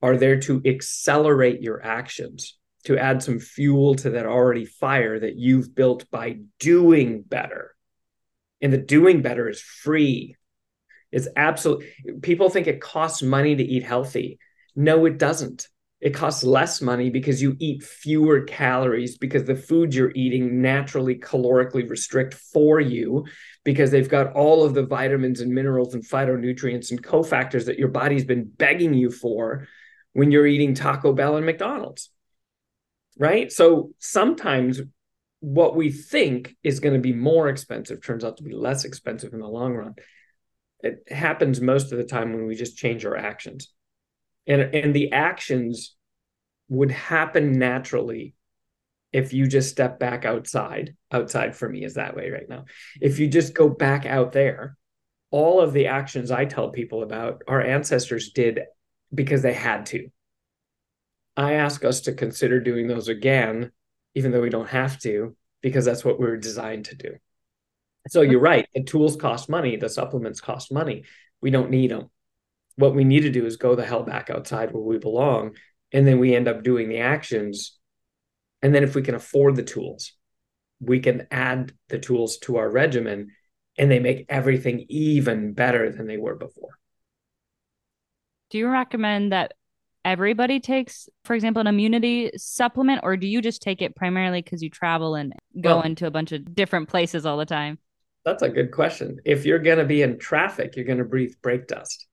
[0.00, 5.36] are there to accelerate your actions to add some fuel to that already fire that
[5.36, 7.74] you've built by doing better.
[8.60, 10.36] And the doing better is free.
[11.12, 11.84] It's absolute.
[12.22, 14.38] People think it costs money to eat healthy.
[14.76, 15.68] No, it doesn't.
[16.00, 21.16] It costs less money because you eat fewer calories because the food you're eating naturally
[21.16, 23.26] calorically restrict for you
[23.64, 27.88] because they've got all of the vitamins and minerals and phytonutrients and cofactors that your
[27.88, 29.68] body's been begging you for
[30.14, 32.08] when you're eating Taco Bell and McDonald's
[33.20, 33.52] right?
[33.52, 34.80] So sometimes
[35.40, 39.34] what we think is going to be more expensive turns out to be less expensive
[39.34, 39.94] in the long run.
[40.80, 43.68] It happens most of the time when we just change our actions.
[44.46, 45.94] And, and the actions
[46.70, 48.34] would happen naturally
[49.12, 50.96] if you just step back outside.
[51.12, 52.64] Outside for me is that way right now.
[53.02, 54.78] If you just go back out there,
[55.30, 58.60] all of the actions I tell people about our ancestors did
[59.14, 60.08] because they had to.
[61.40, 63.72] I ask us to consider doing those again,
[64.14, 67.14] even though we don't have to, because that's what we are designed to do.
[68.08, 68.68] So you're right.
[68.74, 69.76] The tools cost money.
[69.76, 71.04] The supplements cost money.
[71.40, 72.10] We don't need them.
[72.76, 75.56] What we need to do is go the hell back outside where we belong.
[75.92, 77.78] And then we end up doing the actions.
[78.60, 80.12] And then if we can afford the tools,
[80.78, 83.30] we can add the tools to our regimen
[83.78, 86.78] and they make everything even better than they were before.
[88.50, 89.54] Do you recommend that
[90.04, 94.62] everybody takes, for example, an immunity supplement, or do you just take it primarily because
[94.62, 97.78] you travel and go well, into a bunch of different places all the time?
[98.24, 99.20] That's a good question.
[99.24, 102.06] If you're going to be in traffic, you're going to breathe brake dust.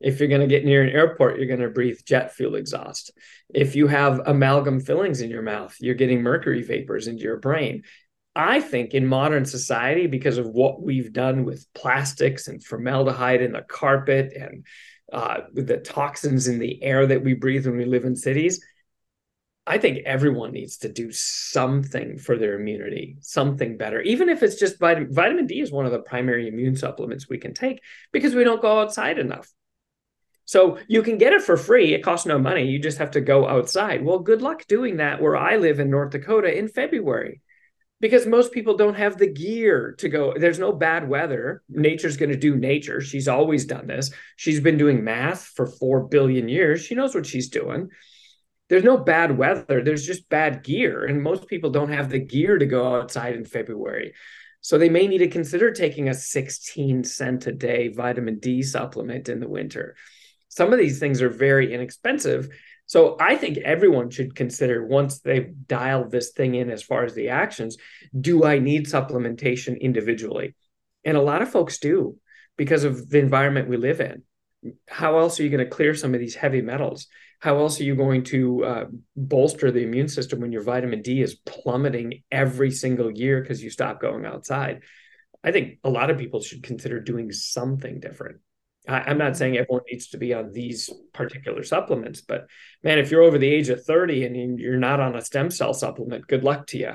[0.00, 3.12] If you're going to get near an airport, you're going to breathe jet fuel exhaust.
[3.54, 7.84] If you have amalgam fillings in your mouth, you're getting mercury vapors into your brain.
[8.34, 13.52] I think in modern society, because of what we've done with plastics and formaldehyde in
[13.52, 14.64] the carpet and
[15.12, 18.64] uh, the toxins in the air that we breathe when we live in cities,
[19.66, 24.00] I think everyone needs to do something for their immunity, something better.
[24.00, 27.38] Even if it's just vitamin, vitamin D is one of the primary immune supplements we
[27.38, 27.80] can take
[28.12, 29.52] because we don't go outside enough.
[30.46, 31.94] So you can get it for free.
[31.94, 32.66] It costs no money.
[32.66, 34.04] You just have to go outside.
[34.04, 37.40] Well, good luck doing that where I live in North Dakota in February
[38.02, 40.34] because most people don't have the gear to go.
[40.36, 41.62] There's no bad weather.
[41.70, 43.00] Nature's going to do nature.
[43.00, 44.10] She's always done this.
[44.36, 46.84] She's been doing math for 4 billion years.
[46.84, 47.88] She knows what she's doing
[48.72, 52.56] there's no bad weather there's just bad gear and most people don't have the gear
[52.56, 54.14] to go outside in february
[54.62, 59.28] so they may need to consider taking a 16 cent a day vitamin d supplement
[59.28, 59.94] in the winter
[60.48, 62.48] some of these things are very inexpensive
[62.86, 67.14] so i think everyone should consider once they've dialed this thing in as far as
[67.14, 67.76] the actions
[68.18, 70.54] do i need supplementation individually
[71.04, 72.16] and a lot of folks do
[72.56, 74.22] because of the environment we live in
[74.88, 77.08] how else are you going to clear some of these heavy metals
[77.42, 78.84] how else are you going to uh,
[79.16, 83.68] bolster the immune system when your vitamin D is plummeting every single year because you
[83.68, 84.82] stop going outside?
[85.42, 88.38] I think a lot of people should consider doing something different.
[88.88, 89.62] I, am not saying mm-hmm.
[89.62, 92.48] everyone needs to be on these particular supplements, but
[92.82, 95.74] man, if you're over the age of 30 and you're not on a stem cell
[95.74, 96.92] supplement, good luck to you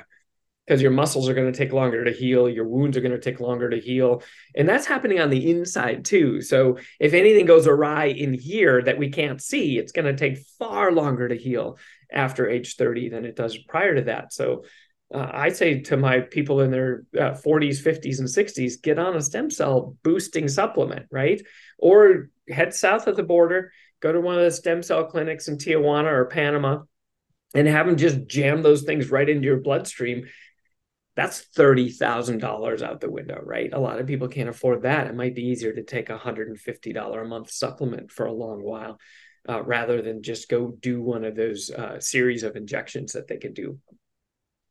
[0.68, 3.20] because your muscles are going to take longer to heal your wounds are going to
[3.20, 4.22] take longer to heal
[4.56, 6.42] and that's happening on the inside too.
[6.42, 10.46] So if anything goes awry in here that we can't see it's going to take
[10.60, 11.78] far longer to heal
[12.12, 14.34] after age 30 than it does prior to that.
[14.34, 14.66] So
[15.14, 19.16] uh, i say to my people in their uh, 40s 50s and 60s get on
[19.16, 21.42] a stem cell boosting supplement right
[21.78, 25.58] or head south of the border go to one of the stem cell clinics in
[25.58, 26.80] tijuana or panama
[27.54, 30.26] and have them just jam those things right into your bloodstream
[31.18, 33.74] that's $30,000 out the window, right?
[33.74, 35.08] A lot of people can't afford that.
[35.08, 39.00] It might be easier to take a $150 a month supplement for a long while
[39.50, 43.38] uh, rather than just go do one of those uh, series of injections that they
[43.38, 43.80] could do.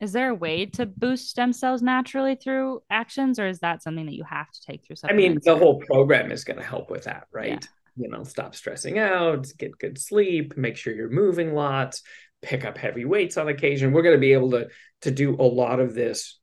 [0.00, 4.06] Is there a way to boost stem cells naturally through actions, or is that something
[4.06, 4.96] that you have to take through?
[4.96, 5.16] Something?
[5.16, 7.66] I mean, the whole program is going to help with that, right?
[7.96, 8.04] Yeah.
[8.04, 12.02] You know, stop stressing out, get good sleep, make sure you're moving lots,
[12.42, 13.92] pick up heavy weights on occasion.
[13.92, 14.68] We're going to be able to
[15.02, 16.38] to do a lot of this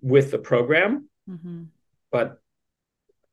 [0.00, 1.64] with the program, mm-hmm.
[2.10, 2.38] but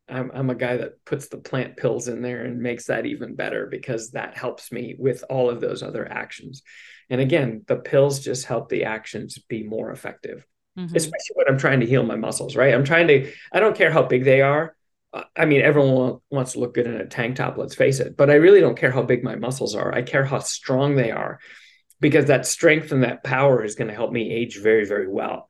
[0.10, 3.36] I'm I'm a guy that puts the plant pills in there and makes that even
[3.36, 6.64] better because that helps me with all of those other actions.
[7.10, 10.46] And again, the pills just help the actions be more effective,
[10.78, 10.96] mm-hmm.
[10.96, 12.56] especially when I'm trying to heal my muscles.
[12.56, 12.74] Right?
[12.74, 13.32] I'm trying to.
[13.52, 14.76] I don't care how big they are.
[15.36, 18.16] I mean, everyone wants to look good in a tank top, let's face it.
[18.16, 19.92] But I really don't care how big my muscles are.
[19.94, 21.40] I care how strong they are
[22.00, 25.50] because that strength and that power is going to help me age very, very well.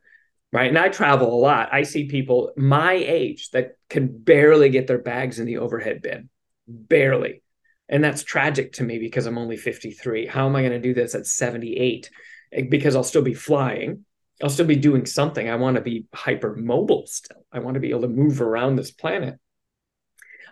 [0.51, 0.69] Right.
[0.69, 1.69] And I travel a lot.
[1.71, 6.29] I see people my age that can barely get their bags in the overhead bin,
[6.67, 7.43] barely.
[7.87, 10.25] And that's tragic to me because I'm only 53.
[10.25, 12.09] How am I going to do this at 78?
[12.51, 14.05] Eh, because I'll still be flying.
[14.41, 15.49] I'll still be doing something.
[15.49, 17.45] I want to be hyper mobile still.
[17.51, 19.35] I want to be able to move around this planet.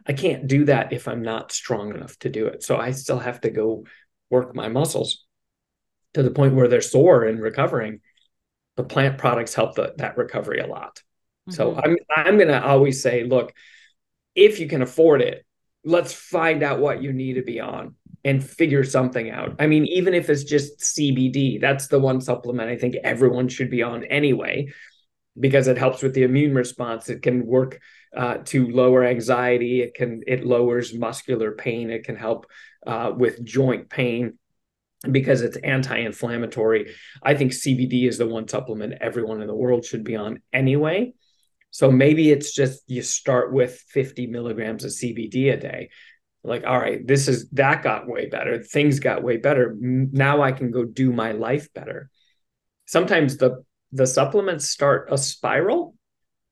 [0.06, 2.64] I can't do that if I'm not strong enough to do it.
[2.64, 3.86] So I still have to go
[4.30, 5.26] work my muscles
[6.14, 8.00] to the point where they're sore and recovering,
[8.78, 11.02] the plant products help the, that recovery a lot.
[11.50, 11.52] Mm-hmm.
[11.52, 13.54] So I'm I'm going to always say, look,
[14.36, 15.46] if you can afford it,
[15.84, 19.56] let's find out what you need to be on and figure something out.
[19.60, 23.70] I mean, even if it's just CBD, that's the one supplement I think everyone should
[23.70, 24.72] be on anyway,
[25.40, 27.10] because it helps with the immune response.
[27.10, 27.80] It can work
[28.16, 29.82] uh, to lower anxiety.
[29.82, 31.90] It can it lowers muscular pain.
[31.90, 32.48] It can help
[32.86, 34.38] uh, with joint pain
[35.10, 36.94] because it's anti-inflammatory.
[37.22, 41.14] I think CBD is the one supplement everyone in the world should be on anyway.
[41.70, 45.90] So maybe it's just you start with 50 milligrams of CBD a day.
[46.44, 48.64] Like, all right, this is that got way better.
[48.64, 49.76] Things got way better.
[49.80, 52.10] Now I can go do my life better.
[52.86, 55.96] Sometimes the the supplements start a spiral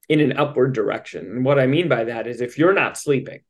[0.08, 1.26] in an upward direction.
[1.26, 3.42] And what I mean by that is if you're not sleeping,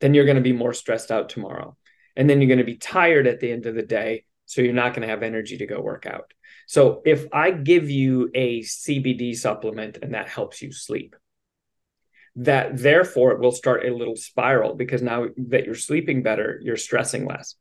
[0.00, 1.76] then you're going to be more stressed out tomorrow
[2.16, 4.72] and then you're going to be tired at the end of the day so you're
[4.72, 6.32] not going to have energy to go work out
[6.66, 11.16] so if i give you a cbd supplement and that helps you sleep
[12.36, 16.76] that therefore it will start a little spiral because now that you're sleeping better, you're
[16.76, 17.56] stressing less.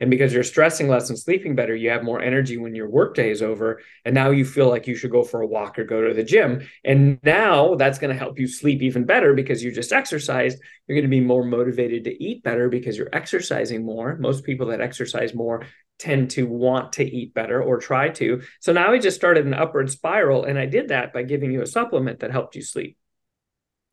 [0.00, 3.30] And because you're stressing less and sleeping better, you have more energy when your workday
[3.30, 3.80] is over.
[4.04, 6.22] And now you feel like you should go for a walk or go to the
[6.22, 6.68] gym.
[6.84, 10.58] And now that's going to help you sleep even better because you just exercised.
[10.86, 14.16] You're going to be more motivated to eat better because you're exercising more.
[14.16, 15.66] Most people that exercise more
[15.98, 18.42] tend to want to eat better or try to.
[18.60, 20.44] So now I just started an upward spiral.
[20.44, 22.96] And I did that by giving you a supplement that helped you sleep.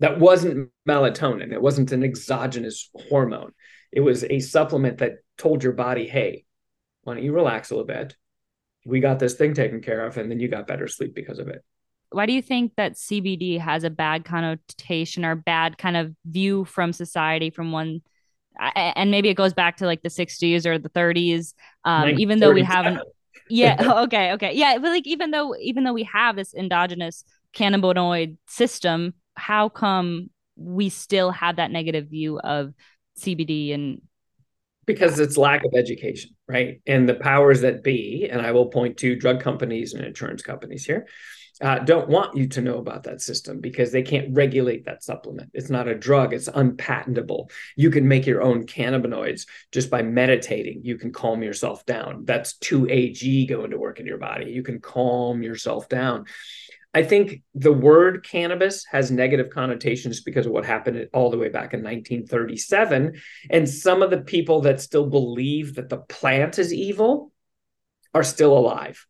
[0.02, 3.54] That wasn't melatonin, it wasn't an exogenous hormone.
[3.96, 6.46] It was a supplement that told your body, hey,
[7.04, 8.16] why don't you relax a little bit?
[8.86, 11.48] We got this thing taken care of, and then you got better sleep because of
[11.48, 11.64] it.
[12.12, 16.66] Why do you think that CBD has a bad connotation or bad kind of view
[16.66, 18.02] from society from one?
[18.76, 21.54] And maybe it goes back to like the 60s or the 30s,
[21.84, 23.00] um, even though we haven't.
[23.48, 23.76] Yeah.
[24.04, 24.32] okay.
[24.34, 24.54] Okay.
[24.54, 24.80] Yeah.
[24.80, 27.24] But like, even though, even though we have this endogenous
[27.56, 32.74] cannabinoid system, how come we still have that negative view of
[33.20, 34.02] CBD and
[34.86, 36.80] because it's lack of education, right?
[36.86, 40.86] And the powers that be, and I will point to drug companies and insurance companies
[40.86, 41.08] here,
[41.62, 45.52] uh, don't want you to know about that system because they can't regulate that supplement.
[45.54, 47.50] It's not a drug, it's unpatentable.
[47.78, 50.82] You can make your own cannabinoids just by meditating.
[50.84, 52.26] You can calm yourself down.
[52.26, 54.52] That's 2AG going to work in your body.
[54.52, 56.26] You can calm yourself down.
[56.96, 61.50] I think the word cannabis has negative connotations because of what happened all the way
[61.50, 63.20] back in 1937.
[63.50, 67.34] And some of the people that still believe that the plant is evil
[68.14, 69.06] are still alive.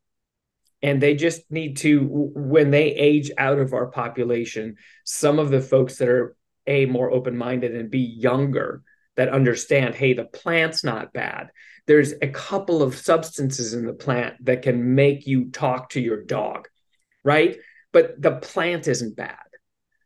[0.81, 2.01] And they just need to,
[2.33, 7.11] when they age out of our population, some of the folks that are A, more
[7.11, 8.81] open minded and B, younger,
[9.15, 11.51] that understand, hey, the plant's not bad.
[11.85, 16.23] There's a couple of substances in the plant that can make you talk to your
[16.23, 16.67] dog,
[17.23, 17.57] right?
[17.95, 19.37] But the plant isn't bad.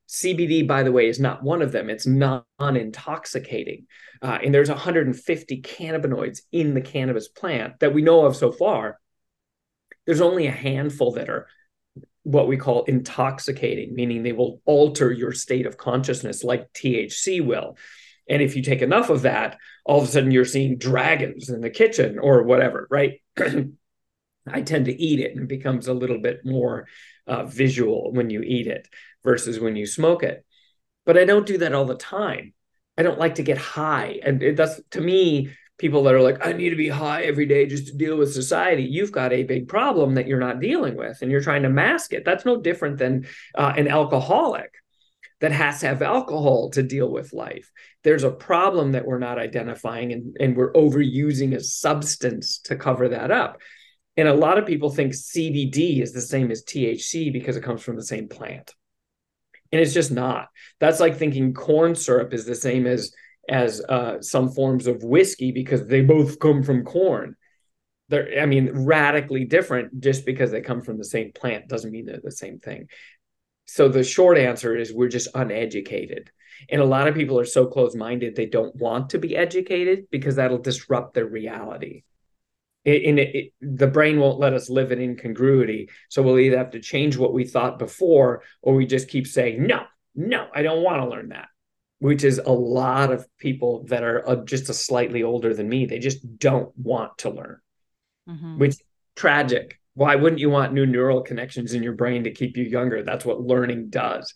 [0.07, 1.89] CBD, by the way, is not one of them.
[1.89, 3.87] It's non intoxicating.
[4.21, 8.99] Uh, and there's 150 cannabinoids in the cannabis plant that we know of so far.
[10.05, 11.47] There's only a handful that are
[12.21, 17.75] what we call intoxicating, meaning they will alter your state of consciousness like THC will.
[18.29, 21.61] And if you take enough of that, all of a sudden you're seeing dragons in
[21.61, 23.19] the kitchen or whatever, right?
[24.51, 26.87] I tend to eat it and it becomes a little bit more
[27.27, 28.87] uh, visual when you eat it
[29.23, 30.45] versus when you smoke it.
[31.05, 32.53] But I don't do that all the time.
[32.97, 34.19] I don't like to get high.
[34.23, 37.45] And it, that's to me, people that are like, I need to be high every
[37.45, 38.83] day just to deal with society.
[38.83, 42.13] You've got a big problem that you're not dealing with and you're trying to mask
[42.13, 42.25] it.
[42.25, 44.73] That's no different than uh, an alcoholic
[45.39, 47.71] that has to have alcohol to deal with life.
[48.03, 53.09] There's a problem that we're not identifying and, and we're overusing a substance to cover
[53.09, 53.61] that up.
[54.19, 57.81] And a lot of people think CBD is the same as THC because it comes
[57.81, 58.75] from the same plant.
[59.71, 60.49] And it's just not.
[60.81, 63.13] That's like thinking corn syrup is the same as
[63.47, 67.37] as uh, some forms of whiskey because they both come from corn.
[68.09, 72.05] They're, I mean, radically different just because they come from the same plant doesn't mean
[72.05, 72.89] they're the same thing.
[73.67, 76.29] So the short answer is we're just uneducated.
[76.69, 80.07] And a lot of people are so close minded, they don't want to be educated
[80.11, 82.03] because that'll disrupt their reality
[82.85, 85.89] in it, it, the brain won't let us live in incongruity.
[86.09, 89.65] So we'll either have to change what we thought before or we just keep saying
[89.65, 89.83] no
[90.15, 91.49] no i don't want to learn that
[91.99, 95.85] which is a lot of people that are uh, just a slightly older than me.
[95.85, 97.59] They just don't want to learn
[98.27, 98.57] mm-hmm.
[98.57, 98.75] which
[99.15, 99.79] tragic.
[99.93, 103.03] Why wouldn't you want new neural connections in your brain to keep you younger?
[103.03, 104.33] That's what learning does.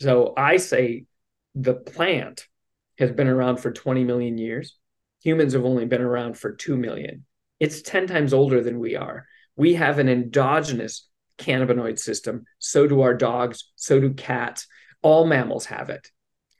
[0.00, 1.04] So i say
[1.54, 2.46] the plant
[2.98, 4.76] has been around for 20 million years.
[5.24, 7.24] Humans have only been around for 2 million
[7.64, 9.26] it's 10 times older than we are.
[9.56, 12.44] We have an endogenous cannabinoid system.
[12.58, 13.72] So do our dogs.
[13.76, 14.66] So do cats.
[15.00, 16.10] All mammals have it.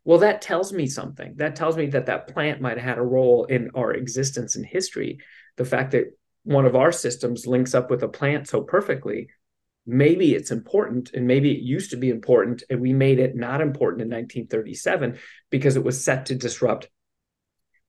[0.05, 1.35] Well, that tells me something.
[1.37, 4.65] That tells me that that plant might have had a role in our existence and
[4.65, 5.19] history.
[5.59, 9.29] The fact that one of our systems links up with a plant so perfectly,
[9.87, 13.61] maybe it's important and maybe it used to be important and we made it not
[13.61, 15.19] important in 1937
[15.51, 16.89] because it was set to disrupt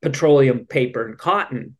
[0.01, 1.77] petroleum, paper, and cotton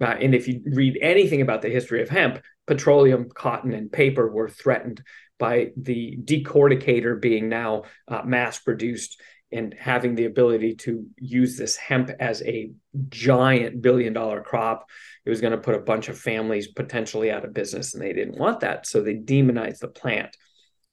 [0.00, 4.30] uh, and if you read anything about the history of hemp, petroleum, cotton, and paper
[4.30, 5.02] were threatened
[5.38, 9.20] by the decorticator being now uh, mass produced
[9.52, 12.70] and having the ability to use this hemp as a
[13.08, 14.86] giant billion dollar crop.
[15.24, 18.12] It was going to put a bunch of families potentially out of business, and they
[18.12, 18.86] didn't want that.
[18.86, 20.36] So they demonized the plant.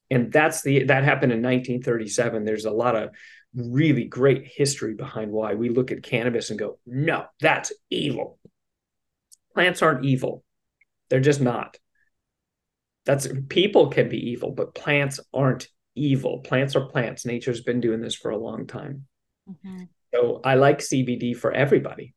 [0.09, 2.45] And that's the that happened in 1937.
[2.45, 3.09] There's a lot of
[3.53, 8.36] really great history behind why we look at cannabis and go, no, that's evil
[9.57, 10.43] plants aren't evil.
[11.09, 11.77] They're just not.
[13.07, 16.41] That's people can be evil, but plants aren't evil.
[16.41, 17.25] Plants are plants.
[17.25, 19.07] Nature's been doing this for a long time.
[19.49, 19.85] Mm-hmm.
[20.13, 22.13] So I like CBD for everybody.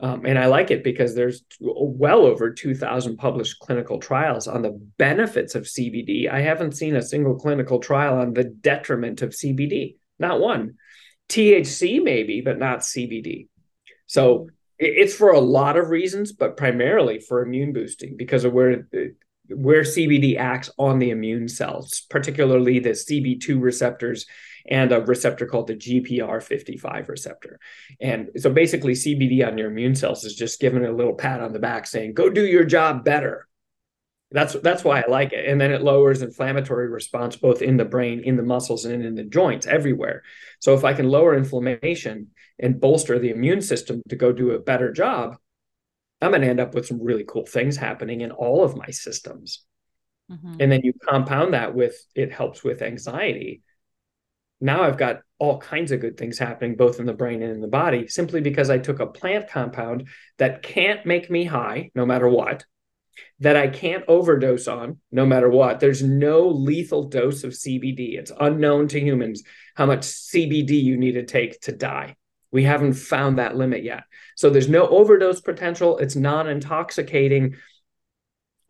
[0.00, 4.80] Um, and I like it because there's well over 2,000 published clinical trials on the
[4.96, 6.32] benefits of CBD.
[6.32, 10.76] I haven't seen a single clinical trial on the detriment of CBD, not one.
[11.28, 13.48] THC, maybe, but not CBD.
[14.06, 14.48] So
[14.78, 18.86] it's for a lot of reasons, but primarily for immune boosting because of where
[19.50, 24.26] where CBD acts on the immune cells, particularly the CB2 receptors
[24.68, 27.58] and a receptor called the GPR55 receptor.
[28.00, 31.40] And so basically, CBD on your immune cells is just giving it a little pat
[31.40, 33.47] on the back saying, go do your job better.
[34.30, 35.48] That's that's why I like it.
[35.48, 39.14] And then it lowers inflammatory response both in the brain, in the muscles, and in
[39.14, 40.22] the joints, everywhere.
[40.60, 44.58] So if I can lower inflammation and bolster the immune system to go do a
[44.58, 45.36] better job,
[46.20, 48.90] I'm going to end up with some really cool things happening in all of my
[48.90, 49.64] systems.
[50.30, 50.56] Mm-hmm.
[50.60, 53.62] And then you compound that with it helps with anxiety
[54.60, 57.60] now I've got all kinds of good things happening both in the brain and in
[57.60, 60.08] the body simply because I took a plant compound
[60.38, 62.64] that can't make me high no matter what,
[63.40, 65.80] that I can't overdose on no matter what.
[65.80, 68.18] There's no lethal dose of CBD.
[68.18, 69.42] It's unknown to humans
[69.74, 72.16] how much CBD you need to take to die.
[72.50, 74.04] We haven't found that limit yet.
[74.36, 75.98] So there's no overdose potential.
[75.98, 77.56] It's non intoxicating.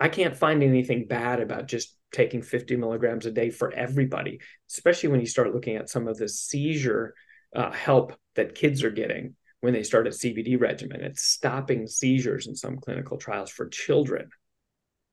[0.01, 4.40] I can't find anything bad about just taking 50 milligrams a day for everybody,
[4.70, 7.14] especially when you start looking at some of the seizure
[7.55, 11.02] uh, help that kids are getting when they start a CBD regimen.
[11.02, 14.30] It's stopping seizures in some clinical trials for children.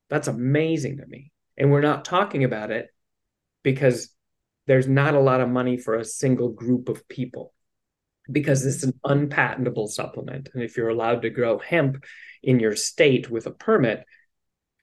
[0.08, 1.32] That's amazing to me.
[1.56, 2.88] And we're not talking about it
[3.62, 4.10] because
[4.66, 7.52] there's not a lot of money for a single group of people
[8.30, 10.48] because it's an unpatentable supplement.
[10.54, 12.04] And if you're allowed to grow hemp
[12.42, 14.04] in your state with a permit,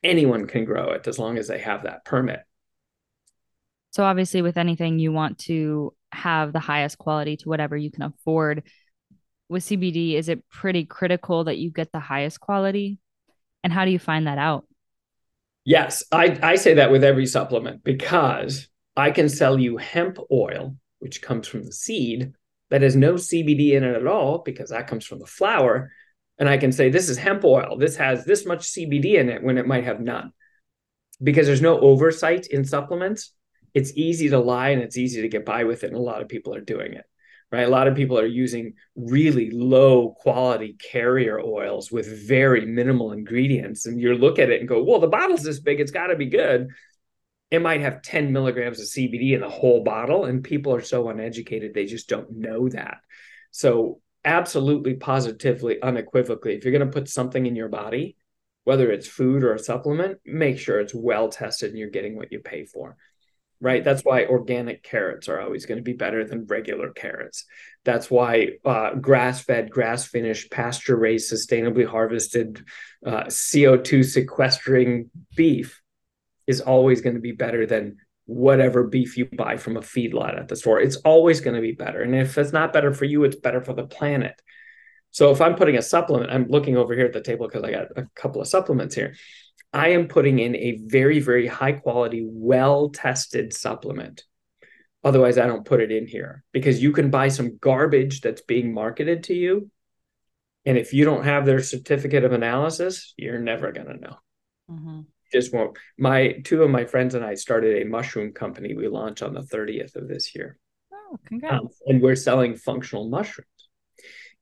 [0.03, 2.39] anyone can grow it as long as they have that permit.
[3.91, 8.03] So obviously with anything you want to have the highest quality to whatever you can
[8.03, 8.64] afford.
[9.54, 12.97] With CBD, is it pretty critical that you get the highest quality?
[13.64, 14.66] And how do you find that out?
[15.64, 20.76] Yes, I, I say that with every supplement because I can sell you hemp oil,
[20.97, 22.34] which comes from the seed,
[22.72, 25.91] that has no CBD in it at all because that comes from the flower
[26.39, 27.78] and I can say this is hemp oil.
[27.78, 30.32] This has this much CBD in it when it might have none.
[31.22, 33.34] Because there's no oversight in supplements,
[33.76, 35.91] it's easy to lie and it's easy to get by with it.
[35.91, 37.06] And a lot of people are doing it,
[37.54, 37.68] right?
[37.68, 43.86] A lot of people are using really low quality carrier oils with very minimal ingredients.
[43.86, 46.16] And you look at it and go, well, the bottle's this big, it's got to
[46.16, 46.70] be good.
[47.51, 50.26] It might have 10 milligrams of CBD in the whole bottle.
[50.26, 52.97] And people are so uneducated, they just don't know that.
[53.51, 58.16] So absolutely positively unequivocally if you're going to put something in your body
[58.64, 62.32] whether it's food or a supplement make sure it's well tested and you're getting what
[62.32, 62.95] you pay for
[63.64, 67.45] right that's why organic carrots are always going to be better than regular carrots
[67.86, 72.64] that's why uh, grass-fed grass-finished pasture-raised sustainably harvested
[73.05, 75.82] uh, co2 sequestering beef
[76.45, 80.47] is always going to be better than whatever beef you buy from a feedlot at
[80.47, 80.80] the store.
[80.80, 82.01] It's always going to be better.
[82.01, 84.41] And if it's not better for you, it's better for the planet.
[85.11, 87.72] So if I'm putting a supplement, I'm looking over here at the table because I
[87.72, 89.16] got a couple of supplements here.
[89.74, 94.24] I am putting in a very, very high quality, well tested supplement.
[95.03, 98.74] Otherwise, I don't put it in here because you can buy some garbage that's being
[98.74, 99.69] marketed to you.
[100.65, 104.17] And if you don't have their certificate of analysis, you're never going to know.
[104.71, 105.01] Mm-hmm
[105.34, 105.78] just won't.
[105.97, 108.74] My two of my friends and I started a mushroom company.
[108.74, 110.57] We launch on the 30th of this year.
[110.93, 111.55] Oh, congrats.
[111.55, 113.47] Um, and we're selling functional mushrooms.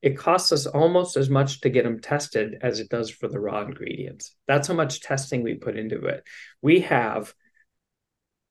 [0.02, 3.38] It costs us almost as much to get them tested as it does for the
[3.38, 4.34] raw ingredients.
[4.48, 6.24] That's how much testing we put into it.
[6.60, 7.32] We have,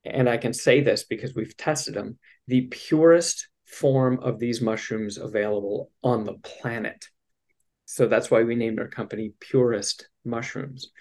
[0.05, 5.17] and I can say this because we've tested them, the purest form of these mushrooms
[5.17, 7.05] available on the planet.
[7.85, 10.91] So that's why we named our company Purest Mushrooms.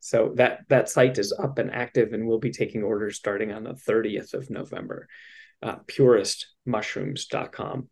[0.00, 3.64] So that that site is up and active, and we'll be taking orders starting on
[3.64, 5.08] the 30th of November.
[5.62, 7.88] Uh, purestmushrooms.com.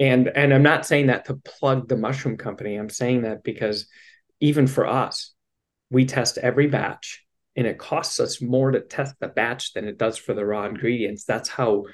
[0.00, 2.76] And and I'm not saying that to plug the mushroom company.
[2.76, 3.88] I'm saying that because
[4.40, 5.34] even for us,
[5.90, 7.24] we test every batch
[7.56, 10.64] and it costs us more to test the batch than it does for the raw
[10.66, 11.24] ingredients.
[11.24, 11.86] That's how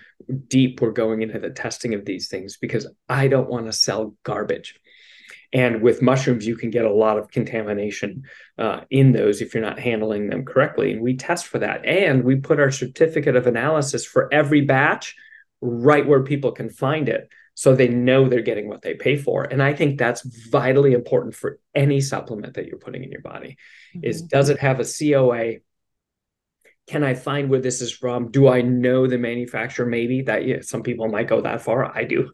[0.49, 4.15] deep we're going into the testing of these things because I don't want to sell
[4.25, 4.79] garbage.
[5.55, 8.25] And with mushrooms, you can get a lot of contamination
[8.59, 10.93] uh, in those if you're not handling them correctly.
[10.93, 11.87] And we test for that.
[11.87, 15.15] And we put our certificate of analysis for every batch
[15.63, 19.45] right where people can find it so they know they're getting what they pay for
[19.45, 23.57] and i think that's vitally important for any supplement that you're putting in your body
[23.95, 24.05] mm-hmm.
[24.05, 25.61] is does it have a coa
[26.87, 28.31] Can I find where this is from?
[28.31, 29.87] Do I know the manufacturer?
[29.87, 31.97] Maybe that yeah, some people might go that far.
[31.97, 32.31] I do.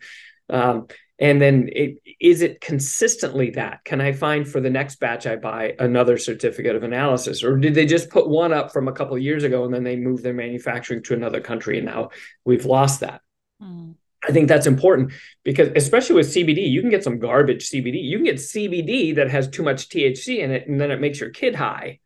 [0.49, 0.89] Um,
[1.21, 3.85] and then it, is it consistently that?
[3.85, 7.45] Can I find for the next batch I buy another certificate of analysis?
[7.45, 9.85] Or did they just put one up from a couple of years ago and then
[9.85, 12.09] they moved their manufacturing to another country and now
[12.47, 13.21] we've lost that?
[13.63, 13.97] Mm.
[14.23, 15.13] I think that's important
[15.45, 18.03] because, especially with CBD, you can get some garbage CBD.
[18.03, 21.21] You can get CBD that has too much THC in it, and then it makes
[21.21, 22.01] your kid high.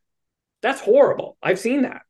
[0.62, 1.36] That's horrible.
[1.42, 2.02] I've seen that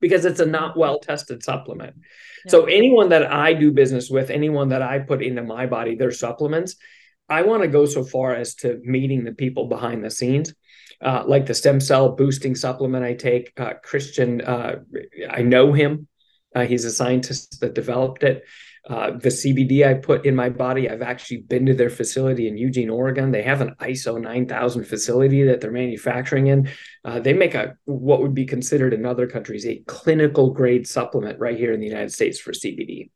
[0.00, 1.96] because it's a not well tested supplement.
[1.96, 2.50] Yeah.
[2.50, 6.10] So, anyone that I do business with, anyone that I put into my body, their
[6.10, 6.76] supplements,
[7.28, 10.54] I want to go so far as to meeting the people behind the scenes.
[11.00, 14.76] Uh, like the stem cell boosting supplement I take, uh, Christian, uh,
[15.28, 16.08] I know him.
[16.54, 18.44] Uh, he's a scientist that developed it.
[18.88, 22.58] Uh, the CBD I put in my body, I've actually been to their facility in
[22.58, 23.30] Eugene, Oregon.
[23.30, 26.68] They have an ISO 9000 facility that they're manufacturing in.
[27.02, 31.38] Uh, they make a what would be considered in other countries a clinical grade supplement
[31.38, 33.10] right here in the United States for CBD.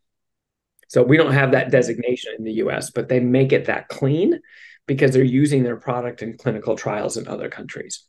[0.88, 4.40] So we don't have that designation in the US, but they make it that clean
[4.86, 8.04] because they're using their product in clinical trials in other countries.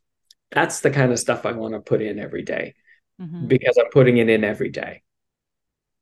[0.51, 2.76] That's the kind of stuff I want to put in every day
[3.22, 3.47] mm-hmm.
[3.47, 5.03] because I'm putting it in every day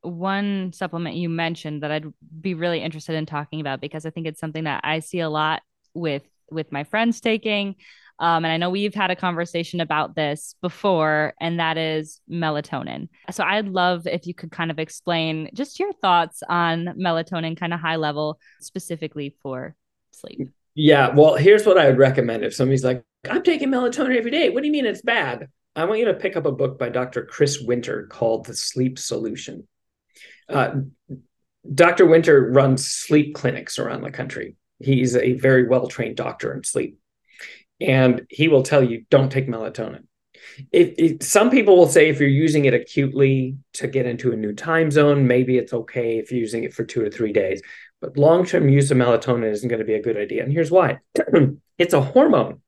[0.02, 4.28] one supplement you mentioned that I'd be really interested in talking about because I think
[4.28, 5.62] it's something that I see a lot
[5.93, 7.76] with with my friends taking.
[8.20, 13.10] Um, and I know we've had a conversation about this before, and that is melatonin.
[13.30, 17.74] So I'd love if you could kind of explain just your thoughts on melatonin, kind
[17.74, 19.76] of high level, specifically for
[20.12, 20.50] sleep.
[20.74, 21.10] Yeah.
[21.14, 24.50] Well, here's what I would recommend if somebody's like, I'm taking melatonin every day.
[24.50, 25.50] What do you mean it's bad?
[25.76, 27.24] I want you to pick up a book by Dr.
[27.24, 29.68] Chris Winter called The Sleep Solution.
[30.50, 30.82] Uh,
[31.74, 32.06] Dr.
[32.06, 34.56] Winter runs sleep clinics around the country.
[34.80, 36.98] He's a very well trained doctor in sleep.
[37.80, 40.04] And he will tell you don't take melatonin.
[41.22, 44.91] Some people will say if you're using it acutely to get into a new time
[44.91, 47.62] zone, maybe it's okay if you're using it for two to three days.
[48.02, 50.43] But long term use of melatonin isn't going to be a good idea.
[50.43, 51.00] And here's why
[51.78, 52.62] it's a hormone.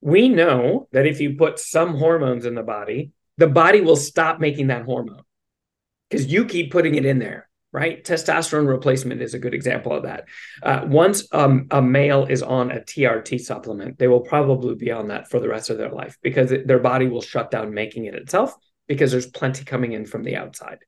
[0.00, 4.38] We know that if you put some hormones in the body, the body will stop
[4.38, 5.22] making that hormone
[6.08, 8.02] because you keep putting it in there right?
[8.02, 10.24] Testosterone replacement is a good example of that.
[10.62, 15.08] Uh, once um, a male is on a TRT supplement, they will probably be on
[15.08, 18.06] that for the rest of their life because it, their body will shut down making
[18.06, 18.54] it itself
[18.86, 20.78] because there's plenty coming in from the outside.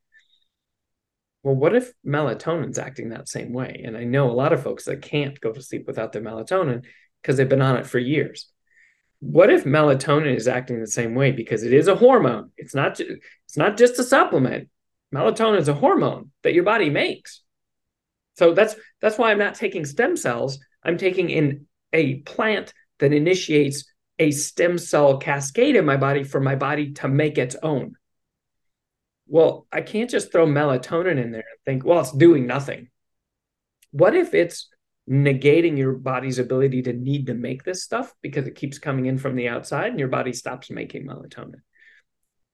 [1.43, 3.83] Well, what if melatonin's acting that same way?
[3.85, 6.85] And I know a lot of folks that can't go to sleep without their melatonin
[7.23, 8.51] because they've been on it for years.
[9.21, 12.53] What if melatonin is acting the same way because it is a hormone?
[12.57, 14.69] It's not it's not just a supplement
[15.15, 17.43] melatonin is a hormone that your body makes.
[18.35, 20.59] So that's that's why i'm not taking stem cells.
[20.83, 23.85] I'm taking in a plant that initiates
[24.19, 27.95] a stem cell cascade in my body for my body to make its own.
[29.27, 32.89] Well i can't just throw melatonin in there and think well it's doing nothing.
[33.93, 34.69] What if it's
[35.11, 39.19] negating your body's ability to need to make this stuff because it keeps coming in
[39.19, 41.61] from the outside and your body stops making melatonin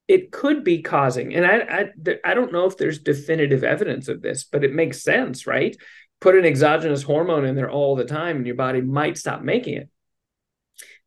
[0.09, 4.23] it could be causing and I, I i don't know if there's definitive evidence of
[4.23, 5.77] this but it makes sense right?
[6.21, 9.75] Put an exogenous hormone in there all the time and your body might stop making
[9.75, 9.91] it.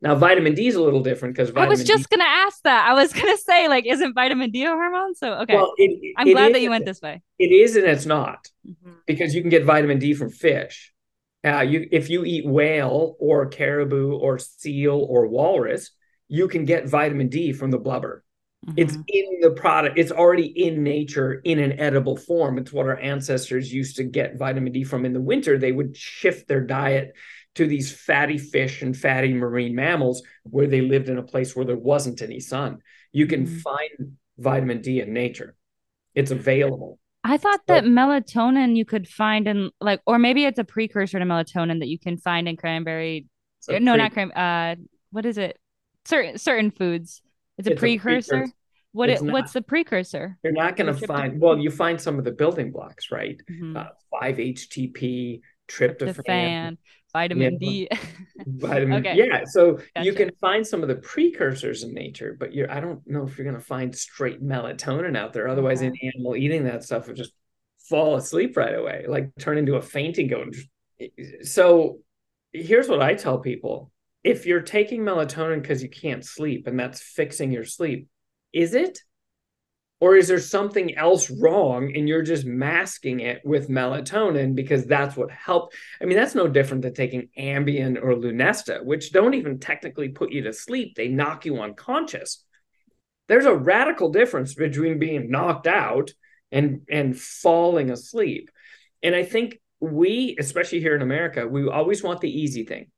[0.02, 2.88] Now vitamin d is a little different because i was just going to ask that.
[2.88, 5.16] I was going to say like isn't vitamin d a hormone?
[5.16, 5.56] So okay.
[5.56, 7.22] Well, it, i'm it glad is, that you went this way.
[7.39, 8.91] It is and it's not mm-hmm.
[9.08, 10.93] because you can get vitamin d from fish.
[11.43, 15.91] Uh, you if you eat whale or caribou or seal or walrus
[16.28, 18.24] you can get vitamin d from the blubber
[18.70, 18.80] Mm-hmm.
[18.80, 19.97] It's in the product.
[19.97, 22.57] It's already in nature in an edible form.
[22.57, 25.57] It's what our ancestors used to get vitamin D from in the winter.
[25.57, 27.13] They would shift their diet
[27.55, 31.65] to these fatty fish and fatty marine mammals where they lived in a place where
[31.65, 32.80] there wasn't any sun.
[33.11, 33.57] You can mm-hmm.
[33.57, 35.55] find vitamin D in nature.
[36.13, 36.99] It's available.
[37.24, 41.20] I thought so, that melatonin you could find in like, or maybe it's a precursor
[41.20, 43.26] to melatonin that you can find in cranberry.
[43.67, 44.38] No, pre- not cranberry.
[44.38, 44.76] Uh,
[45.11, 45.57] what is it?
[46.05, 47.22] Certain certain foods.
[47.57, 48.36] It's a, it's precursor?
[48.36, 48.55] a precursor.
[48.92, 50.38] What it, what's the precursor?
[50.44, 51.40] You're not going to find.
[51.40, 53.40] Well, you find some of the building blocks, right?
[53.50, 53.78] Mm-hmm.
[53.78, 53.86] Uh,
[54.20, 56.78] five HTP, tryptophan, tryptophan
[57.14, 57.88] vitamin D.
[58.48, 59.06] vitamin.
[59.06, 59.16] Okay.
[59.18, 60.06] Yeah, so gotcha.
[60.06, 62.72] you can find some of the precursors in nature, but you're.
[62.72, 65.48] I don't know if you're going to find straight melatonin out there.
[65.48, 67.34] Otherwise, any animal eating that stuff would just
[67.90, 70.56] fall asleep right away, like turn into a fainting goat.
[71.44, 72.00] So,
[72.54, 73.92] here's what I tell people:
[74.24, 78.08] if you're taking melatonin because you can't sleep and that's fixing your sleep,
[78.54, 79.00] is it?
[80.02, 85.18] Or is there something else wrong and you're just masking it with melatonin because that's
[85.18, 85.76] what helped?
[86.02, 90.32] I mean, that's no different than taking Ambien or Lunesta, which don't even technically put
[90.32, 90.95] you to sleep.
[90.95, 92.45] They knock you unconscious.
[93.28, 96.12] There's a radical difference between being knocked out
[96.52, 98.50] and and falling asleep.
[99.04, 102.89] And I think we, especially here in America, we always want the easy thing.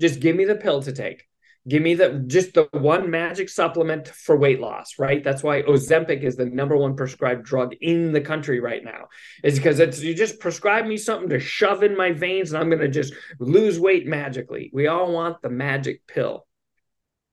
[0.00, 1.24] Just give me the pill to take.
[1.68, 5.24] Give me the just the one magic supplement for weight loss, right?
[5.24, 9.08] That's why Ozempic is the number one prescribed drug in the country right now.
[9.42, 12.70] Is because it's you just prescribe me something to shove in my veins and I'm
[12.70, 14.70] going to just lose weight magically.
[14.72, 16.46] We all want the magic pill.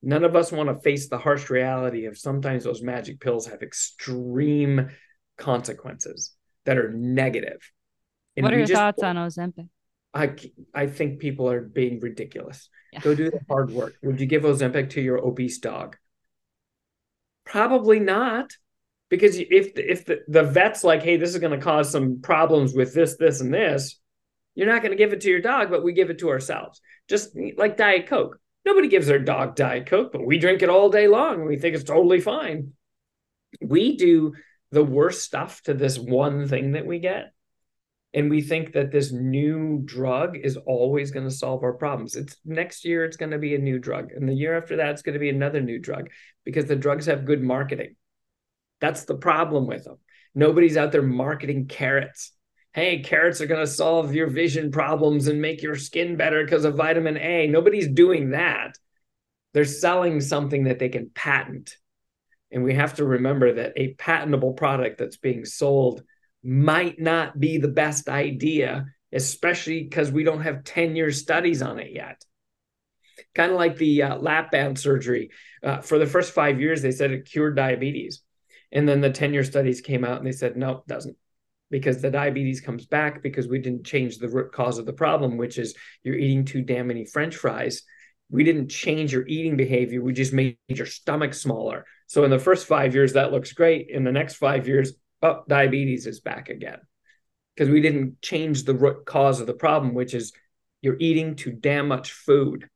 [0.01, 3.61] None of us want to face the harsh reality of sometimes those magic pills have
[3.61, 4.89] extreme
[5.38, 6.34] consequences
[6.65, 7.59] that are negative.
[8.36, 9.69] And what are your just, thoughts on Ozempic?
[10.14, 10.36] I
[10.74, 12.70] I think people are being ridiculous.
[12.91, 12.99] Yeah.
[12.99, 13.95] Go do the hard work.
[14.03, 15.97] Would you give Ozempic to your obese dog?
[17.45, 18.51] Probably not,
[19.09, 22.74] because if if the, the vet's like, hey, this is going to cause some problems
[22.74, 23.99] with this, this, and this,
[24.55, 26.80] you're not going to give it to your dog, but we give it to ourselves.
[27.09, 28.39] Just like Diet Coke.
[28.66, 31.57] Nobody gives their dog Diet Coke, but we drink it all day long and we
[31.57, 32.72] think it's totally fine.
[33.61, 34.36] We do
[34.72, 37.32] the worst stuff to this one thing that we get
[38.14, 42.16] and we think that this new drug is always going to solve our problems.
[42.16, 44.91] It's next year it's going to be a new drug and the year after that
[44.91, 46.09] it's going to be another new drug
[46.43, 47.95] because the drugs have good marketing.
[48.80, 49.97] That's the problem with them
[50.36, 52.32] nobody's out there marketing carrots.
[52.74, 56.66] Hey carrots are going to solve your vision problems and make your skin better because
[56.66, 57.47] of vitamin a.
[57.47, 58.78] Nobody's doing that.
[59.53, 61.78] They're selling something that they can patent.
[62.51, 66.03] And we have to remember that a patentable product that's being sold
[66.43, 71.79] might not be the best idea, especially because we don't have 10 year studies on
[71.79, 72.23] it yet.
[73.33, 75.31] Kind of like the uh, lap band surgery.
[75.63, 78.21] Uh, for the first five years, they said it cured diabetes.
[78.71, 81.15] And then the 10 year studies came out and they said, no, it doesn't.
[81.69, 85.37] Because the diabetes comes back because we didn't change the root cause of the problem,
[85.37, 87.83] which is you're eating too damn many french fries.
[88.29, 90.01] We didn't change your eating behavior.
[90.01, 91.85] We just made your stomach smaller.
[92.07, 93.89] So in the first five years, that looks great.
[93.89, 94.93] In the next five years,
[95.24, 96.80] oh, diabetes is back again
[97.55, 100.34] because we didn't change the root cause of the problem, which is
[100.82, 102.67] you're eating too damn much food.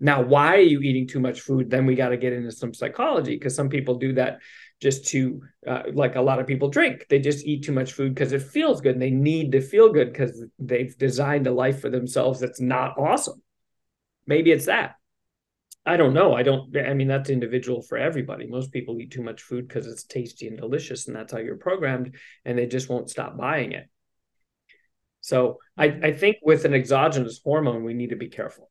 [0.00, 1.70] Now, why are you eating too much food?
[1.70, 4.40] Then we got to get into some psychology because some people do that
[4.80, 7.06] just to, uh, like a lot of people drink.
[7.08, 9.92] They just eat too much food because it feels good and they need to feel
[9.92, 13.40] good because they've designed a life for themselves that's not awesome.
[14.26, 14.96] Maybe it's that.
[15.86, 16.34] I don't know.
[16.34, 16.74] I don't.
[16.76, 18.46] I mean, that's individual for everybody.
[18.46, 21.56] Most people eat too much food because it's tasty and delicious, and that's how you're
[21.56, 23.88] programmed, and they just won't stop buying it.
[25.20, 28.70] So I, I think with an exogenous hormone, we need to be careful,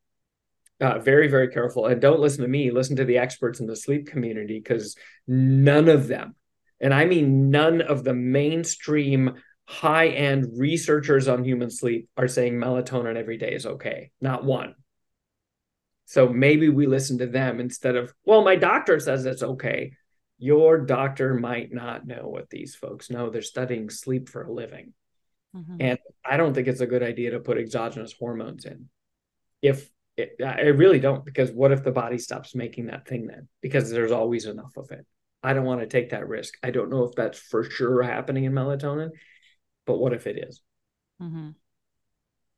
[0.81, 2.71] uh, very, very careful, and don't listen to me.
[2.71, 4.95] Listen to the experts in the sleep community because
[5.27, 6.35] none of them,
[6.79, 9.35] and I mean none of the mainstream
[9.65, 14.11] high end researchers on human sleep are saying melatonin every day is okay.
[14.19, 14.75] Not one.
[16.05, 19.93] So maybe we listen to them instead of, well, my doctor says it's okay.
[20.37, 23.29] Your doctor might not know what these folks know.
[23.29, 24.93] They're studying sleep for a living.
[25.55, 25.77] Mm-hmm.
[25.79, 28.89] And I don't think it's a good idea to put exogenous hormones in.
[29.61, 33.47] If it, I really don't, because what if the body stops making that thing then?
[33.61, 35.05] Because there's always enough of it.
[35.41, 36.55] I don't want to take that risk.
[36.61, 39.11] I don't know if that's for sure happening in melatonin,
[39.85, 40.61] but what if it is?
[41.21, 41.49] Mm-hmm.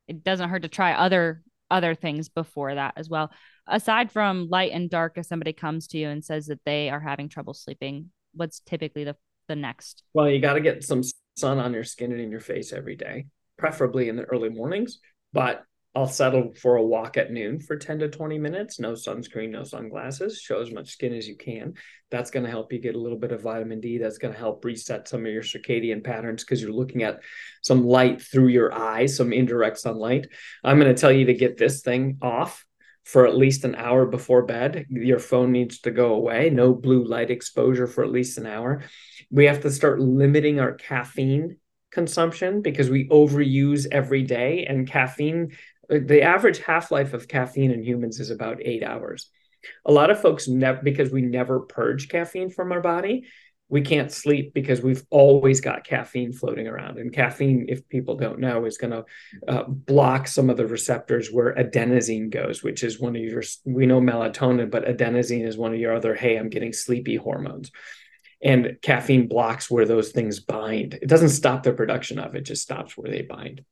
[0.08, 3.32] It doesn't hurt to try other other things before that as well.
[3.68, 7.00] Aside from light and dark, if somebody comes to you and says that they are
[7.00, 9.16] having trouble sleeping, what's typically the,
[9.48, 10.04] the next?
[10.14, 11.02] Well, you got to get some
[11.36, 15.00] sun on your skin and in your face every day, preferably in the early mornings.
[15.34, 15.64] But
[15.96, 18.80] I'll settle for a walk at noon for 10 to 20 minutes.
[18.80, 20.42] No sunscreen, no sunglasses.
[20.42, 21.76] Show as much skin as you can.
[22.12, 23.98] That's going to help you get a little bit of vitamin D.
[23.98, 27.22] That's going to help reset some of your circadian patterns because you're looking at
[27.62, 30.28] some light through your eyes, some indirect sunlight.
[30.66, 32.66] I'm going to tell you to get this thing off
[33.06, 34.88] for at least an hour before bed.
[34.90, 36.50] Your phone needs to go away.
[36.50, 38.84] No blue light exposure for at least an hour.
[39.32, 41.58] We have to start limiting our caffeine
[41.96, 45.56] consumption because we overuse every day and caffeine
[45.90, 49.30] the average half life of caffeine in humans is about eight hours.
[49.86, 53.26] A lot of folks never because we never purge caffeine from our body.
[53.68, 57.00] We can't sleep because we've always got caffeine floating around.
[57.00, 59.06] And caffeine, if people don't know, is going to
[59.48, 63.88] uh, block some of the receptors where adenosine goes, which is one of your, we
[63.88, 67.72] know melatonin, but adenosine is one of your other, hey, I'm getting sleepy hormones.
[68.44, 70.94] And caffeine blocks where those things bind.
[70.94, 73.66] It doesn't stop the production of it, just stops where they bind.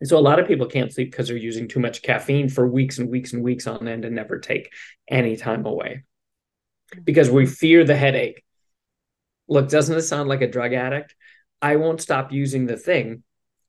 [0.00, 2.66] And so a lot of people can't sleep because they're using too much caffeine for
[2.66, 4.72] weeks and weeks and weeks on end and never take
[5.08, 6.04] any time away
[7.04, 8.44] because we fear the headache.
[9.48, 11.14] Look, doesn't it sound like a drug addict?
[11.62, 13.22] I won't stop using the thing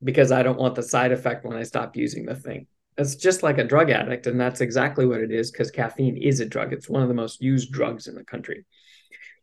[0.03, 2.67] because I don't want the side effect when I stop using the thing.
[2.97, 4.27] It's just like a drug addict.
[4.27, 6.73] And that's exactly what it is because caffeine is a drug.
[6.73, 8.65] It's one of the most used drugs in the country.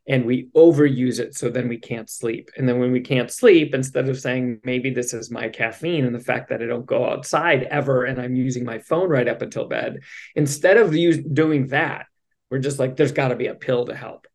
[0.06, 2.50] And we overuse it so then we can't sleep.
[2.56, 6.14] And then when we can't sleep instead of saying maybe this is my caffeine and
[6.14, 9.42] the fact that i don't go outside ever and i'm using my phone right up
[9.42, 10.00] until bed
[10.34, 12.06] instead of use, doing that
[12.50, 14.26] we're just like there's got to be a pill to help.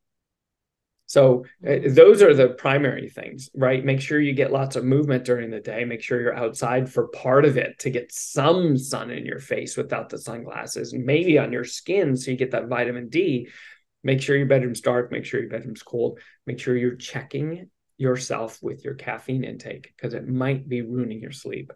[1.06, 3.84] So uh, those are the primary things right?
[3.84, 5.86] Make sure you get lots of movement during the day.
[5.86, 9.78] Make sure you're outside for part of it to get some sun in your face
[9.78, 13.48] without the sunglasses maybe on your skin so you get that vitamin d
[14.04, 18.60] Make sure your bedroom's dark, make sure your bedroom's cold, make sure you're checking yourself
[18.62, 21.74] with your caffeine intake because it might be ruining your sleep.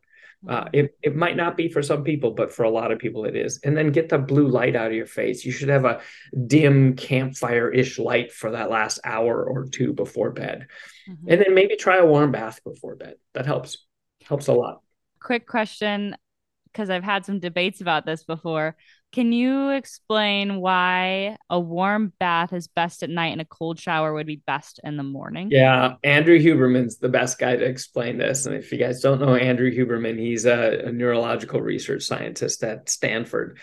[0.47, 3.24] Uh, it, it might not be for some people, but for a lot of people
[3.24, 3.59] it is.
[3.63, 5.45] And then get the blue light out of your face.
[5.45, 6.01] You should have a
[6.47, 10.67] dim campfire ish light for that last hour or two before bed.
[11.09, 11.30] Mm-hmm.
[11.30, 13.15] And then maybe try a warm bath before bed.
[13.34, 13.86] That helps.
[14.26, 14.82] Helps a lot.
[15.21, 16.15] Quick question
[16.71, 18.76] because I've had some debates about this before.
[19.14, 24.11] Can you explain why a warm bath is best at night and a cold shower
[24.11, 25.49] would be best in the morning?
[25.51, 28.47] Yeah, Andrew Huberman's the best guy to explain this.
[28.47, 32.89] And if you guys don't know Andrew Huberman, he's a, a neurological research scientist at
[32.89, 33.59] Stanford.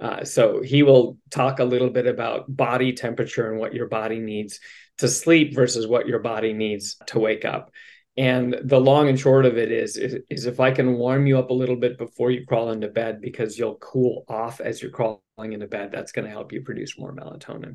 [0.00, 4.18] Uh, so he will talk a little bit about body temperature and what your body
[4.18, 4.58] needs
[4.98, 7.70] to sleep versus what your body needs to wake up.
[8.16, 11.36] And the long and short of it is, is, is if I can warm you
[11.38, 14.92] up a little bit before you crawl into bed because you'll cool off as you're
[14.92, 17.74] crawling into bed, that's going to help you produce more melatonin.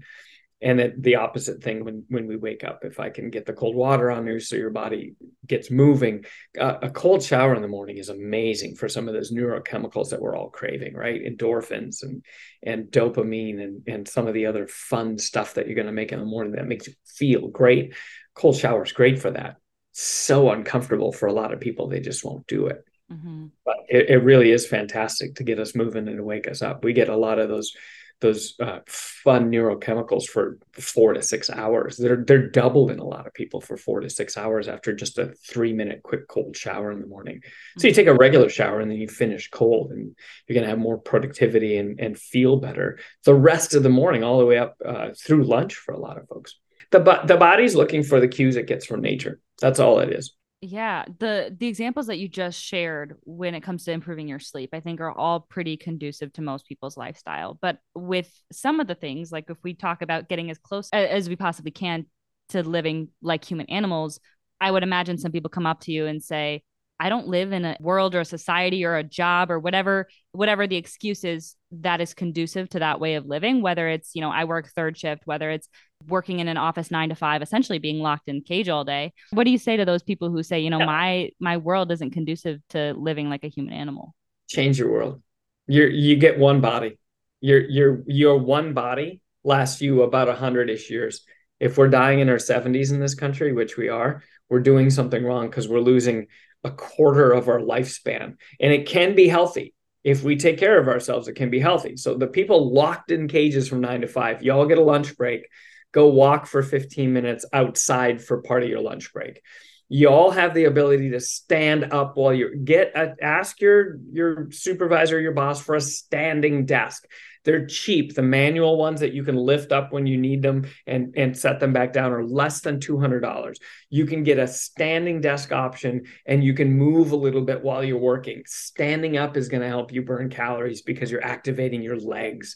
[0.61, 3.53] And it, the opposite thing when when we wake up, if I can get the
[3.53, 5.15] cold water on you so your body
[5.47, 6.25] gets moving,
[6.59, 10.21] uh, a cold shower in the morning is amazing for some of those neurochemicals that
[10.21, 11.21] we're all craving, right?
[11.21, 12.25] Endorphins and
[12.61, 16.11] and dopamine and and some of the other fun stuff that you're going to make
[16.11, 17.95] in the morning that makes you feel great.
[18.35, 19.55] Cold shower is great for that
[19.99, 22.85] so uncomfortable for a lot of people they just won't do it.
[23.11, 23.47] Mm-hmm.
[23.65, 26.83] but it, it, really is fantastic to get us moving and to wake us up.
[26.83, 27.75] We get a lot of those
[28.21, 31.97] those uh, fun neurochemicals for four to six hours.
[31.97, 35.17] They're they're doubled in a lot of people for four to six hours after just
[35.17, 37.37] a three minute quick cold shower in the morning.
[37.37, 37.79] Mm-hmm.
[37.79, 40.15] so you take a regular shower and then you finish cold and
[40.47, 44.23] you're going to have more productivity and, and feel better the rest of the morning
[44.23, 46.55] all the way up uh, through lunch for a lot of folks
[46.91, 49.39] the the body's looking for the cues it gets from nature.
[49.59, 50.33] That's all it is.
[50.61, 54.71] Yeah, the the examples that you just shared when it comes to improving your sleep,
[54.73, 57.57] I think are all pretty conducive to most people's lifestyle.
[57.61, 61.29] But with some of the things, like if we talk about getting as close as
[61.29, 62.07] we possibly can
[62.49, 64.19] to living like human animals,
[64.59, 66.63] I would imagine some people come up to you and say,
[66.99, 70.67] I don't live in a world or a society or a job or whatever whatever
[70.67, 74.29] the excuse is that is conducive to that way of living whether it's you know
[74.29, 75.69] I work third shift whether it's
[76.07, 79.13] working in an office 9 to 5 essentially being locked in cage all day.
[79.31, 80.85] What do you say to those people who say you know yeah.
[80.85, 84.13] my my world isn't conducive to living like a human animal?
[84.47, 85.21] Change your world.
[85.67, 86.97] You you get one body.
[87.41, 91.21] Your your your one body lasts you about a hundred-ish years.
[91.61, 95.23] If we're dying in our 70s in this country which we are we're doing something
[95.23, 96.27] wrong because we're losing
[96.63, 98.35] a quarter of our lifespan.
[98.59, 99.73] And it can be healthy.
[100.03, 101.97] If we take care of ourselves, it can be healthy.
[101.97, 105.47] So the people locked in cages from nine to five, y'all get a lunch break,
[105.91, 109.41] go walk for 15 minutes outside for part of your lunch break.
[109.89, 114.51] You all have the ability to stand up while you get a, ask your your
[114.51, 117.07] supervisor, your boss for a standing desk.
[117.45, 118.13] They're cheap.
[118.13, 121.59] The manual ones that you can lift up when you need them and, and set
[121.59, 123.55] them back down are less than $200.
[123.89, 127.83] You can get a standing desk option and you can move a little bit while
[127.83, 128.43] you're working.
[128.45, 132.55] Standing up is going to help you burn calories because you're activating your legs.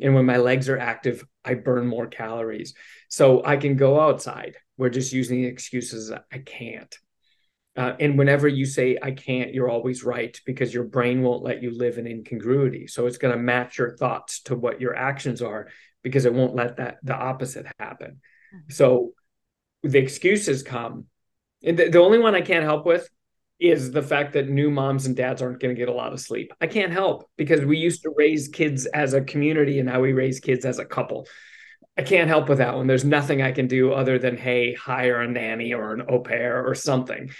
[0.00, 2.74] And when my legs are active, I burn more calories.
[3.08, 4.56] So I can go outside.
[4.78, 6.96] We're just using excuses I can't.
[7.80, 11.62] Uh, and whenever you say I can't, you're always right because your brain won't let
[11.62, 12.86] you live in incongruity.
[12.86, 15.68] So it's going to match your thoughts to what your actions are
[16.02, 18.20] because it won't let that the opposite happen.
[18.54, 18.70] Mm-hmm.
[18.70, 19.12] So
[19.82, 21.06] the excuses come.
[21.64, 23.08] And the, the only one I can't help with
[23.58, 26.20] is the fact that new moms and dads aren't going to get a lot of
[26.20, 26.52] sleep.
[26.60, 30.12] I can't help because we used to raise kids as a community and now we
[30.12, 31.26] raise kids as a couple.
[31.96, 32.86] I can't help with that one.
[32.86, 36.66] There's nothing I can do other than, hey, hire a nanny or an au pair
[36.66, 37.30] or something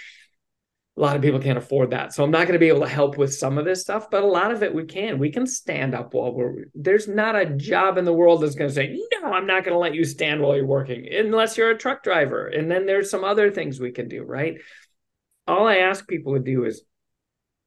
[1.01, 2.13] a lot of people can't afford that.
[2.13, 4.21] So I'm not going to be able to help with some of this stuff, but
[4.21, 5.17] a lot of it we can.
[5.17, 8.69] We can stand up while we're there's not a job in the world that's going
[8.69, 11.71] to say, "No, I'm not going to let you stand while you're working unless you're
[11.71, 14.61] a truck driver." And then there's some other things we can do, right?
[15.47, 16.83] All I ask people to do is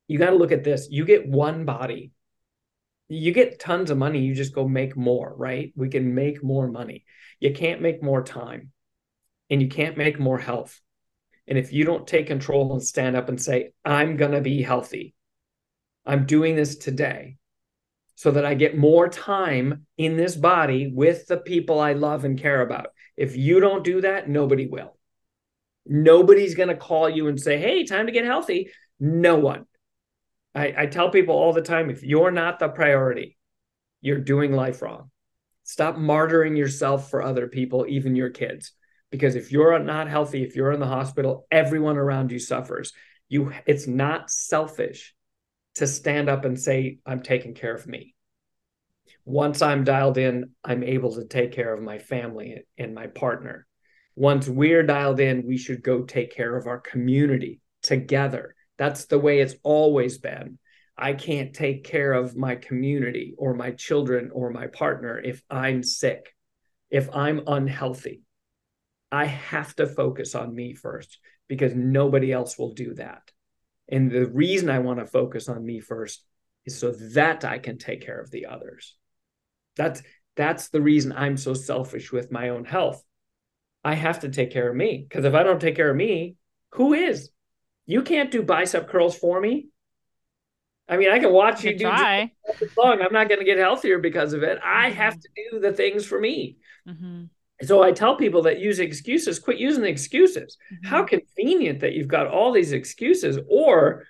[0.06, 0.86] you got to look at this.
[0.88, 2.12] You get one body.
[3.08, 5.72] You get tons of money, you just go make more, right?
[5.76, 7.04] We can make more money.
[7.40, 8.70] You can't make more time.
[9.50, 10.80] And you can't make more health
[11.46, 14.62] and if you don't take control and stand up and say, I'm going to be
[14.62, 15.14] healthy,
[16.06, 17.36] I'm doing this today
[18.14, 22.38] so that I get more time in this body with the people I love and
[22.38, 22.88] care about.
[23.16, 24.96] If you don't do that, nobody will.
[25.86, 28.70] Nobody's going to call you and say, hey, time to get healthy.
[29.00, 29.66] No one.
[30.54, 33.36] I, I tell people all the time if you're not the priority,
[34.00, 35.10] you're doing life wrong.
[35.64, 38.72] Stop martyring yourself for other people, even your kids.
[39.14, 42.92] Because if you're not healthy, if you're in the hospital, everyone around you suffers.
[43.28, 45.14] You it's not selfish
[45.76, 48.16] to stand up and say, I'm taking care of me.
[49.24, 53.68] Once I'm dialed in, I'm able to take care of my family and my partner.
[54.16, 58.56] Once we're dialed in, we should go take care of our community together.
[58.78, 60.58] That's the way it's always been.
[60.98, 65.84] I can't take care of my community or my children or my partner if I'm
[65.84, 66.34] sick,
[66.90, 68.23] if I'm unhealthy.
[69.14, 73.30] I have to focus on me first because nobody else will do that.
[73.88, 76.24] And the reason I want to focus on me first
[76.66, 78.96] is so that I can take care of the others.
[79.76, 80.02] That's
[80.34, 83.04] that's the reason I'm so selfish with my own health.
[83.84, 86.34] I have to take care of me because if I don't take care of me,
[86.72, 87.30] who is?
[87.86, 89.68] You can't do bicep curls for me.
[90.88, 92.32] I mean, I can watch you, you do try.
[92.76, 93.00] long.
[93.00, 94.58] I'm not going to get healthier because of it.
[94.60, 94.96] I mm-hmm.
[94.96, 96.56] have to do the things for me.
[96.88, 97.24] Mm-hmm.
[97.66, 100.56] So I tell people that use excuses, quit using the excuses.
[100.72, 100.88] Mm-hmm.
[100.88, 103.38] How convenient that you've got all these excuses.
[103.48, 104.04] Or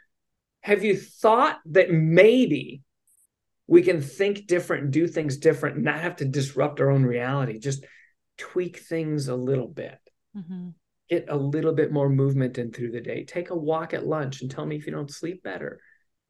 [0.60, 2.82] have you thought that maybe
[3.66, 7.58] we can think different, do things different, not have to disrupt our own reality?
[7.58, 7.84] Just
[8.38, 9.98] tweak things a little bit.
[10.36, 10.70] Mm-hmm.
[11.10, 13.24] Get a little bit more movement in through the day.
[13.24, 15.80] Take a walk at lunch and tell me if you don't sleep better.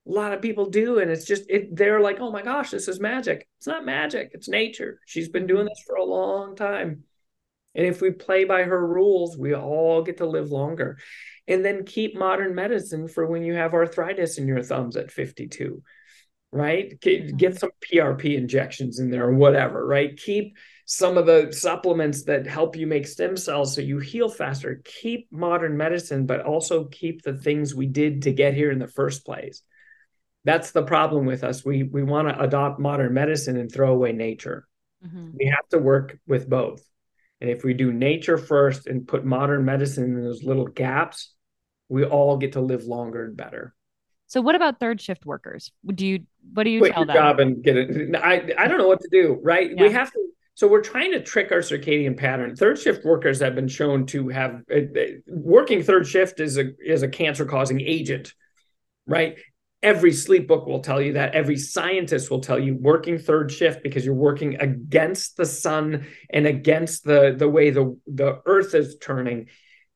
[0.06, 1.74] A lot of people do, and it's just it.
[1.74, 4.32] They're like, "Oh my gosh, this is magic." It's not magic.
[4.34, 5.00] It's nature.
[5.06, 7.04] She's been doing this for a long time,
[7.74, 10.98] and if we play by her rules, we all get to live longer.
[11.46, 15.82] And then keep modern medicine for when you have arthritis in your thumbs at 52
[16.54, 16.98] right?
[17.00, 17.36] Get, mm-hmm.
[17.36, 20.16] get, some PRP injections in there or whatever, right?
[20.16, 20.56] Keep
[20.86, 24.80] some of the supplements that help you make stem cells so you heal faster.
[24.84, 28.86] Keep modern medicine, but also keep the things we did to get here in the
[28.86, 29.62] first place.
[30.44, 31.64] That's the problem with us.
[31.64, 34.68] We we want to adopt modern medicine and throw away nature.
[35.04, 35.30] Mm-hmm.
[35.38, 36.82] We have to work with both.
[37.40, 41.32] And if we do nature first and put modern medicine in those little gaps,
[41.88, 43.74] we all get to live longer and better.
[44.26, 45.70] So what about third shift workers?
[45.86, 47.16] Do you what do you Quit tell your them?
[47.16, 48.16] Job and get it.
[48.16, 49.38] I I don't know what to do.
[49.42, 49.70] Right?
[49.70, 49.82] Yeah.
[49.82, 50.20] We have to
[50.56, 52.54] so we're trying to trick our circadian pattern.
[52.54, 54.80] Third shift workers have been shown to have uh,
[55.26, 58.34] working third shift is a is a cancer causing agent,
[59.06, 59.36] right?
[59.84, 61.34] Every sleep book will tell you that.
[61.34, 66.46] Every scientist will tell you working third shift because you're working against the sun and
[66.46, 69.48] against the the way the the earth is turning.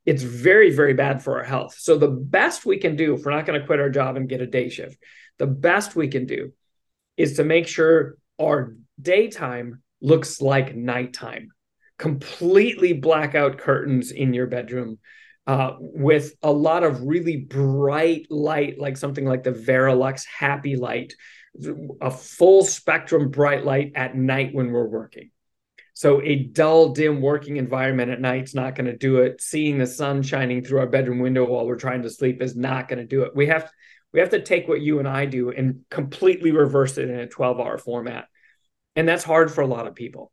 [0.05, 1.75] It's very very bad for our health.
[1.79, 4.29] So the best we can do if we're not going to quit our job and
[4.29, 5.03] get a day shift,
[5.39, 6.53] the best we can do
[7.17, 11.49] is to make sure our daytime looks like nighttime.
[11.99, 14.99] Completely blackout curtains in your bedroom
[15.49, 21.15] uh, with a lot of really bright light, like something like the Verilux Happy Light,
[22.01, 25.31] a full spectrum bright light at night when we're working.
[25.95, 29.41] So a dull, dim working environment at night is not going to do it.
[29.41, 32.87] Seeing the sun shining through our bedroom window while we're trying to sleep is not
[32.87, 33.35] going to do it.
[33.35, 33.69] We have
[34.13, 37.27] we have to take what you and I do and completely reverse it in a
[37.27, 38.29] 12 hour format
[38.99, 40.33] and that's hard for a lot of people,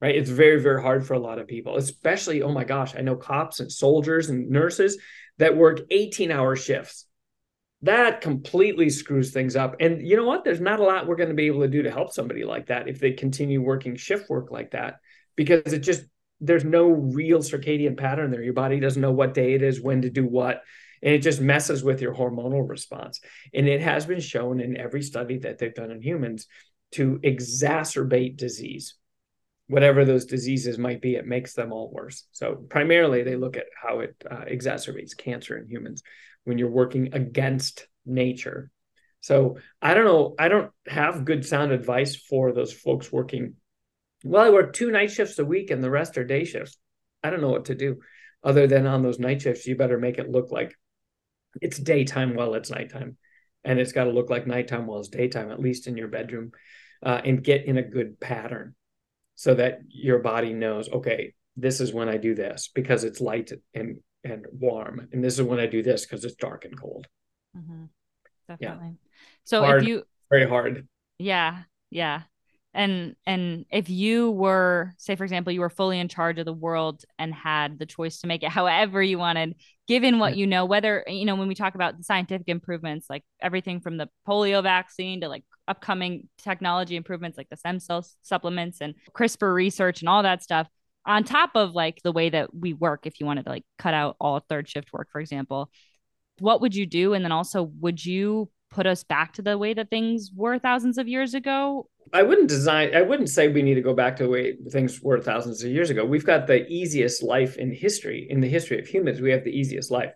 [0.00, 0.14] right?
[0.14, 3.16] It's very, very hard for a lot of people, especially, oh my gosh, I know
[3.16, 4.98] cops and soldiers and nurses
[5.38, 7.06] that work 18 hour shifts.
[7.82, 9.76] That completely screws things up.
[9.80, 10.44] And you know what?
[10.44, 12.66] There's not a lot we're going to be able to do to help somebody like
[12.66, 14.96] that if they continue working shift work like that,
[15.36, 16.04] because it just,
[16.40, 18.42] there's no real circadian pattern there.
[18.42, 20.62] Your body doesn't know what day it is, when to do what
[21.02, 23.20] and it just messes with your hormonal response.
[23.54, 26.46] And it has been shown in every study that they've done in humans
[26.92, 28.94] to exacerbate disease.
[29.68, 32.24] Whatever those diseases might be, it makes them all worse.
[32.32, 36.02] So, primarily, they look at how it uh, exacerbates cancer in humans
[36.44, 38.70] when you're working against nature.
[39.20, 40.34] So, I don't know.
[40.38, 43.54] I don't have good sound advice for those folks working.
[44.24, 46.78] Well, I work two night shifts a week and the rest are day shifts.
[47.24, 47.98] I don't know what to do
[48.46, 50.72] other than on those night shifts, you better make it look like
[51.60, 53.16] it's daytime while it's nighttime
[53.64, 56.52] and it's got to look like nighttime while it's daytime, at least in your bedroom,
[57.02, 58.76] uh, and get in a good pattern
[59.36, 63.52] so that your body knows, okay, this is when I do this because it's light
[63.74, 67.06] and and warm, and this is when I do this because it's dark and cold.
[67.56, 67.84] Mm-hmm.
[68.48, 68.88] Definitely.
[68.88, 69.10] Yeah.
[69.44, 70.88] So hard, if you very hard.
[71.18, 72.22] Yeah, yeah
[72.76, 76.52] and and if you were say for example you were fully in charge of the
[76.52, 79.54] world and had the choice to make it however you wanted
[79.88, 83.24] given what you know whether you know when we talk about the scientific improvements like
[83.40, 88.80] everything from the polio vaccine to like upcoming technology improvements like the stem cell supplements
[88.80, 90.68] and crispr research and all that stuff
[91.04, 93.94] on top of like the way that we work if you wanted to like cut
[93.94, 95.70] out all third shift work for example
[96.38, 97.14] what would you do?
[97.14, 100.98] And then also would you put us back to the way that things were thousands
[100.98, 101.88] of years ago?
[102.12, 105.02] I wouldn't design i wouldn't say we need to go back to the way things
[105.02, 106.04] were thousands of years ago.
[106.04, 109.50] We've got the easiest life in history in the history of humans we have the
[109.50, 110.12] easiest life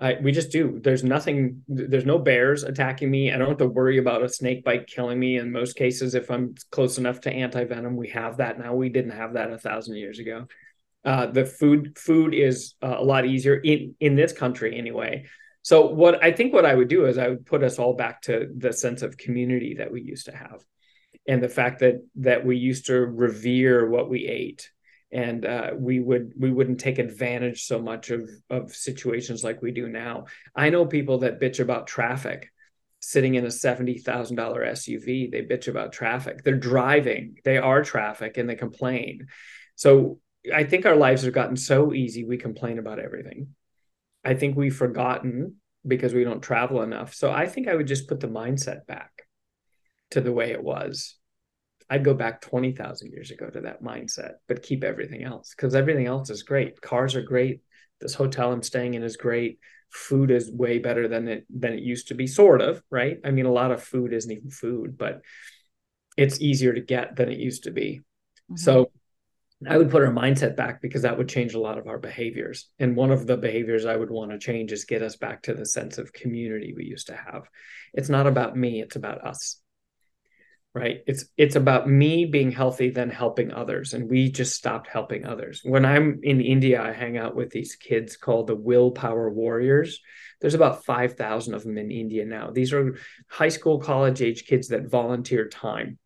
[0.00, 0.80] I, we just do.
[0.82, 1.62] There's nothing.
[1.68, 3.30] There's no bears attacking me.
[3.30, 5.36] I don't have to worry about a snake bite killing me.
[5.36, 8.74] In most cases, if I'm close enough to anti venom, we have that now.
[8.74, 10.46] We didn't have that a thousand years ago.
[11.04, 15.26] Uh, the food food is uh, a lot easier in in this country anyway.
[15.62, 18.22] So what I think what I would do is I would put us all back
[18.22, 20.64] to the sense of community that we used to have,
[21.28, 24.70] and the fact that that we used to revere what we ate
[25.12, 29.72] and uh, we would we wouldn't take advantage so much of of situations like we
[29.72, 30.26] do now.
[30.54, 32.50] I know people that bitch about traffic
[33.02, 36.44] sitting in a $70,000 SUV, they bitch about traffic.
[36.44, 39.26] They're driving, they are traffic and they complain.
[39.74, 40.18] So
[40.54, 43.48] I think our lives have gotten so easy, we complain about everything.
[44.22, 45.56] I think we've forgotten
[45.86, 47.14] because we don't travel enough.
[47.14, 49.22] So I think I would just put the mindset back
[50.10, 51.16] to the way it was
[51.90, 56.06] I'd go back 20,000 years ago to that mindset, but keep everything else because everything
[56.06, 56.80] else is great.
[56.80, 57.62] Cars are great.
[58.00, 59.58] This hotel I'm staying in is great.
[59.90, 63.18] Food is way better than it than it used to be, sort of, right?
[63.24, 65.22] I mean, a lot of food isn't even food, but
[66.16, 68.00] it's easier to get than it used to be.
[68.50, 68.56] Mm-hmm.
[68.56, 68.92] So
[69.68, 72.70] I would put our mindset back because that would change a lot of our behaviors.
[72.78, 75.54] And one of the behaviors I would want to change is get us back to
[75.54, 77.42] the sense of community we used to have.
[77.92, 79.60] It's not about me, it's about us
[80.74, 81.02] right?
[81.06, 85.62] It's it's about me being healthy then helping others and we just stopped helping others.
[85.64, 90.00] When i'm in india i hang out with these kids called the willpower warriors.
[90.40, 92.50] There's about 5000 of them in india now.
[92.50, 92.96] These are
[93.28, 95.98] high school college age kids that volunteer time.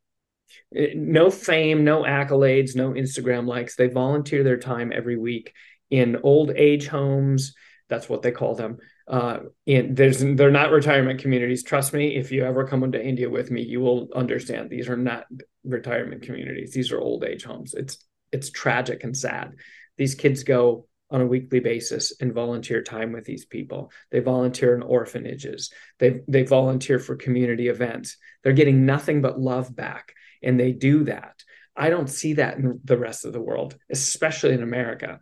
[0.75, 3.77] Eh, no fame no accolades no instagram likes.
[3.77, 5.53] They volunteer their time every week
[5.91, 7.55] in old age homes.
[7.91, 11.63] That's what they call them uh, and there's they're not retirement communities.
[11.63, 14.97] Trust me, if you ever come into India with me, you will understand these are
[14.97, 15.27] not
[15.63, 16.73] retirement communities.
[16.73, 17.75] These are old age homes.
[17.75, 17.99] It's
[18.33, 19.55] it's tragic and sad.
[19.99, 23.93] These kids go on a weekly basis and volunteer time with these people.
[24.11, 25.71] They volunteer in orphanages.
[25.99, 28.17] They they volunteer for community events.
[28.43, 31.43] They're getting nothing but love back, and they do that.
[31.77, 35.21] I don't see that in the rest of the world, especially in America.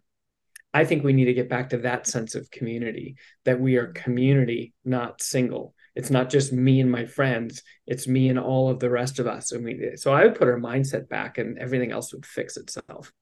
[0.75, 3.89] I think we need to get back to that sense of community, that we are
[3.89, 5.75] community, not single.
[5.95, 9.27] It's not just me and my friends, it's me and all of the rest of
[9.27, 9.53] us.
[9.53, 13.13] And we, so I would put our mindset back and everything else would fix itself.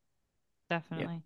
[0.69, 1.15] Definitely.
[1.15, 1.21] Yeah.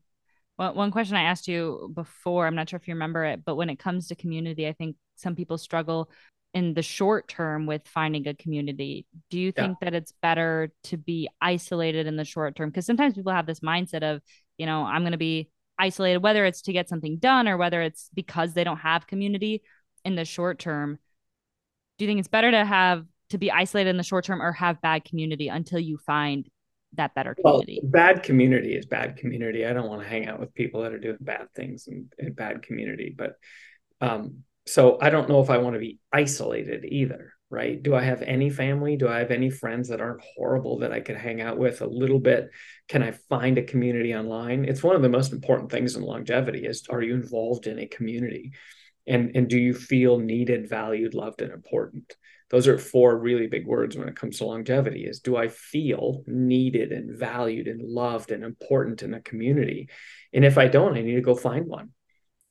[0.56, 3.56] Well, one question I asked you before, I'm not sure if you remember it, but
[3.56, 6.10] when it comes to community, I think some people struggle
[6.54, 9.04] in the short term with finding a community.
[9.28, 9.90] Do you think yeah.
[9.90, 12.70] that it's better to be isolated in the short term?
[12.70, 14.22] Because sometimes people have this mindset of,
[14.56, 17.82] you know, I'm going to be isolated, whether it's to get something done or whether
[17.82, 19.62] it's because they don't have community
[20.04, 20.98] in the short term.
[21.98, 24.52] Do you think it's better to have to be isolated in the short term or
[24.52, 26.48] have bad community until you find
[26.94, 27.80] that better community?
[27.82, 29.66] Well, bad community is bad community.
[29.66, 32.32] I don't want to hang out with people that are doing bad things in, in
[32.32, 33.14] bad community.
[33.16, 33.34] But
[34.00, 37.82] um, so I don't know if I want to be isolated either right?
[37.82, 38.96] Do I have any family?
[38.96, 41.86] Do I have any friends that aren't horrible that I could hang out with a
[41.86, 42.50] little bit?
[42.88, 44.64] Can I find a community online?
[44.64, 47.86] It's one of the most important things in longevity is are you involved in a
[47.86, 48.52] community?
[49.06, 52.16] And, and do you feel needed, valued, loved, and important?
[52.50, 56.22] Those are four really big words when it comes to longevity is do I feel
[56.26, 59.88] needed and valued and loved and important in a community?
[60.32, 61.90] And if I don't, I need to go find one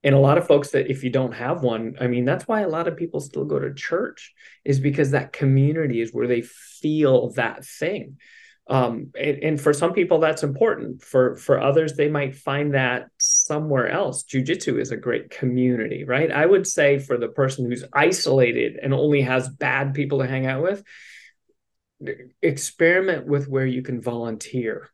[0.04, 2.62] and a lot of folks that if you don't have one i mean that's why
[2.62, 4.34] a lot of people still go to church
[4.66, 8.18] is because that community is where they feel that thing.
[8.66, 11.02] Um, and, and, for some people that's important.
[11.02, 14.24] For for others they might find that somewhere else.
[14.24, 16.32] Jiu-jitsu is a great community right?
[16.32, 20.46] I would say for the person who's isolated and only has bad people to hang
[20.46, 20.84] out with
[22.42, 24.90] experiment with where you can volunteer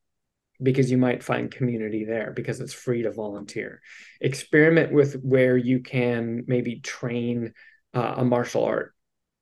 [0.62, 3.82] because you might find community there because it's free to volunteer.
[4.20, 7.54] Experiment with where you can maybe train
[7.94, 8.94] uh, a martial art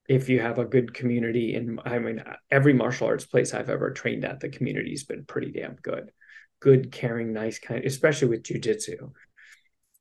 [0.07, 1.55] if you have a good community.
[1.55, 5.51] And I mean, every martial arts place I've ever trained at, the community's been pretty
[5.51, 6.11] damn good.
[6.59, 9.11] Good, caring, nice kind, especially with jujitsu.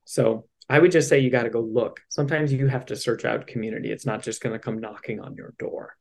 [0.05, 2.01] So I would just say you got to go look.
[2.09, 3.91] Sometimes you have to search out community.
[3.91, 5.97] It's not just going to come knocking on your door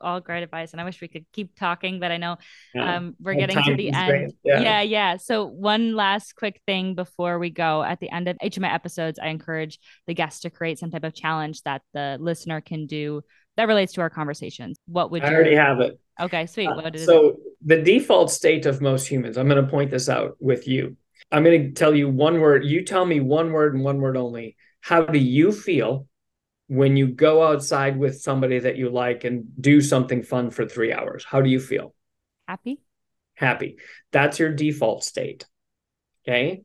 [0.00, 2.36] all great advice and i wish we could keep talking but i know
[2.74, 2.96] yeah.
[2.96, 4.60] um, we're getting to the end yeah.
[4.60, 4.82] yeah.
[4.82, 8.60] yeah so one last quick thing before we go at the end of each of
[8.60, 12.60] my episodes i encourage the guests to create some type of challenge that the listener
[12.60, 13.22] can do
[13.56, 14.78] that relates to our conversations.
[14.86, 15.98] What would I you already have it.
[16.20, 16.68] Okay, sweet.
[16.68, 17.06] Uh, What is it?
[17.06, 20.96] so the default state of most humans, I'm going to point this out with you.
[21.32, 22.64] I'm going to tell you one word.
[22.64, 24.56] You tell me one word and one word only.
[24.80, 26.06] How do you feel
[26.68, 30.92] when you go outside with somebody that you like and do something fun for three
[30.92, 31.24] hours?
[31.24, 31.94] How do you feel?
[32.48, 32.80] Happy?
[33.34, 33.76] Happy.
[34.12, 35.44] That's your default state.
[36.26, 36.62] Okay.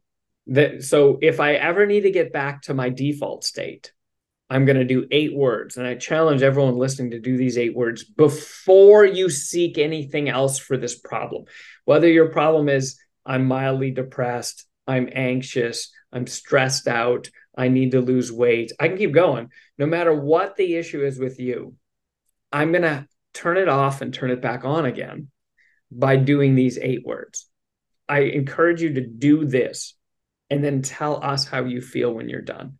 [0.48, 3.92] That so if I ever need to get back to my default state,
[4.50, 5.78] I'm going to do eight words.
[5.78, 10.60] And I challenge everyone listening to do these eight words before you seek anything else
[10.60, 11.46] for this problem.
[11.86, 18.02] Whether your problem is I'm mildly depressed, I'm anxious, I'm stressed out, I need to
[18.02, 19.50] lose weight, I can keep going.
[19.78, 21.76] No matter what the issue is with you,
[22.52, 25.30] I'm going to turn it off and turn it back on again
[25.92, 27.48] by doing these eight words.
[28.08, 29.96] I encourage you to do this
[30.50, 32.78] and then tell us how you feel when you're done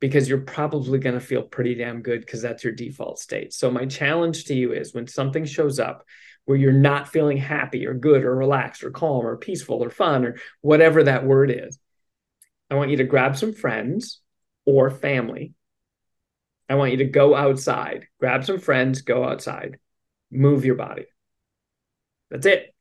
[0.00, 3.52] because you're probably going to feel pretty damn good because that's your default state.
[3.52, 6.04] So, my challenge to you is when something shows up
[6.44, 10.24] where you're not feeling happy or good or relaxed or calm or peaceful or fun
[10.24, 11.78] or whatever that word is,
[12.72, 14.22] I want you to grab some friends
[14.64, 15.52] or family.
[16.70, 19.78] I want you to go outside, grab some friends, go outside,
[20.30, 21.04] move your body.
[22.30, 22.74] That's it.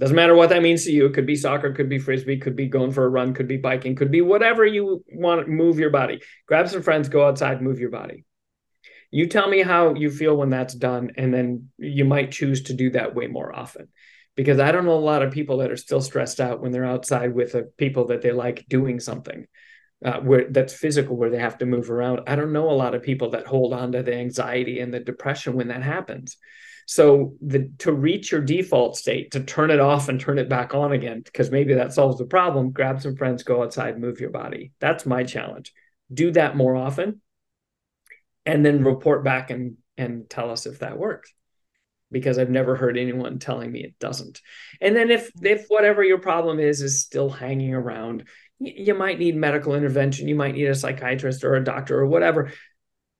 [0.00, 1.04] Doesn't matter what that means to you.
[1.04, 3.58] It could be soccer, could be frisbee, could be going for a run, could be
[3.58, 5.46] biking, could be whatever you want.
[5.46, 6.22] Move your body.
[6.46, 8.24] Grab some friends, go outside, move your body.
[9.10, 12.72] You tell me how you feel when that's done, and then you might choose to
[12.72, 13.88] do that way more often.
[14.36, 16.84] Because I don't know a lot of people that are still stressed out when they're
[16.84, 19.46] outside with people that they like doing something
[20.04, 22.20] uh, where that's physical, where they have to move around.
[22.26, 25.00] I don't know a lot of people that hold on to the anxiety and the
[25.00, 26.36] depression when that happens.
[26.86, 30.74] So the to reach your default state, to turn it off and turn it back
[30.74, 34.30] on again, because maybe that solves the problem, grab some friends, go outside, move your
[34.30, 34.72] body.
[34.80, 35.72] That's my challenge.
[36.12, 37.22] Do that more often
[38.44, 41.32] and then report back and and tell us if that works.
[42.14, 44.40] Because I've never heard anyone telling me it doesn't.
[44.80, 48.24] And then if if whatever your problem is is still hanging around,
[48.58, 52.52] you might need medical intervention, you might need a psychiatrist or a doctor or whatever.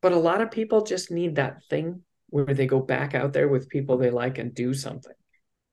[0.00, 3.48] But a lot of people just need that thing where they go back out there
[3.48, 5.14] with people they like and do something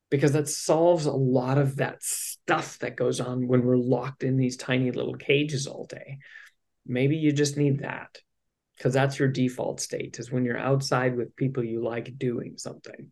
[0.09, 4.37] because that solves a lot of that stuff that goes on when we're locked in
[4.37, 6.19] these tiny little cages all day
[6.85, 8.19] maybe you just need that
[8.81, 13.11] because that's your default state is when you're outside with people you like doing something.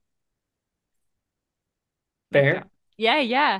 [2.32, 2.65] Fair?
[2.97, 3.59] yeah yeah.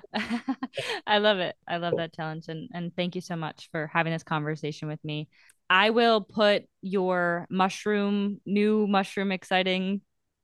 [1.08, 1.56] I love it.
[1.68, 5.04] I love that challenge and and thank you so much for having this conversation with
[5.04, 5.28] me.
[5.70, 10.02] I will put your mushroom, new mushroom exciting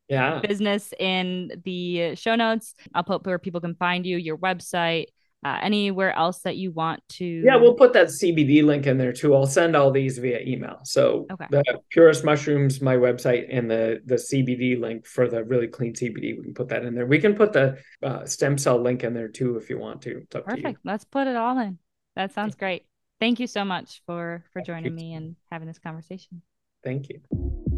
[0.07, 0.41] yeah.
[0.41, 2.76] business in the show notes.
[2.93, 5.05] I'll put where people can find you, your website,
[5.46, 7.26] uh, anywhere else that you want to.
[7.26, 9.34] Yeah, we'll put that CBD link in there too.
[9.36, 10.80] I'll send all these via email.
[10.84, 11.46] So okay.
[11.50, 16.38] the purest mushrooms, my website, and the the CBD link for the really clean CBD.
[16.38, 17.06] We can put that in there.
[17.06, 20.26] We can put the uh, stem cell link in there too if you want to.
[20.30, 20.80] Perfect.
[20.84, 21.78] Let's put it all in.
[22.16, 22.86] That sounds great
[23.20, 26.41] thank you so much for for joining me and having this conversation
[26.84, 27.74] thank you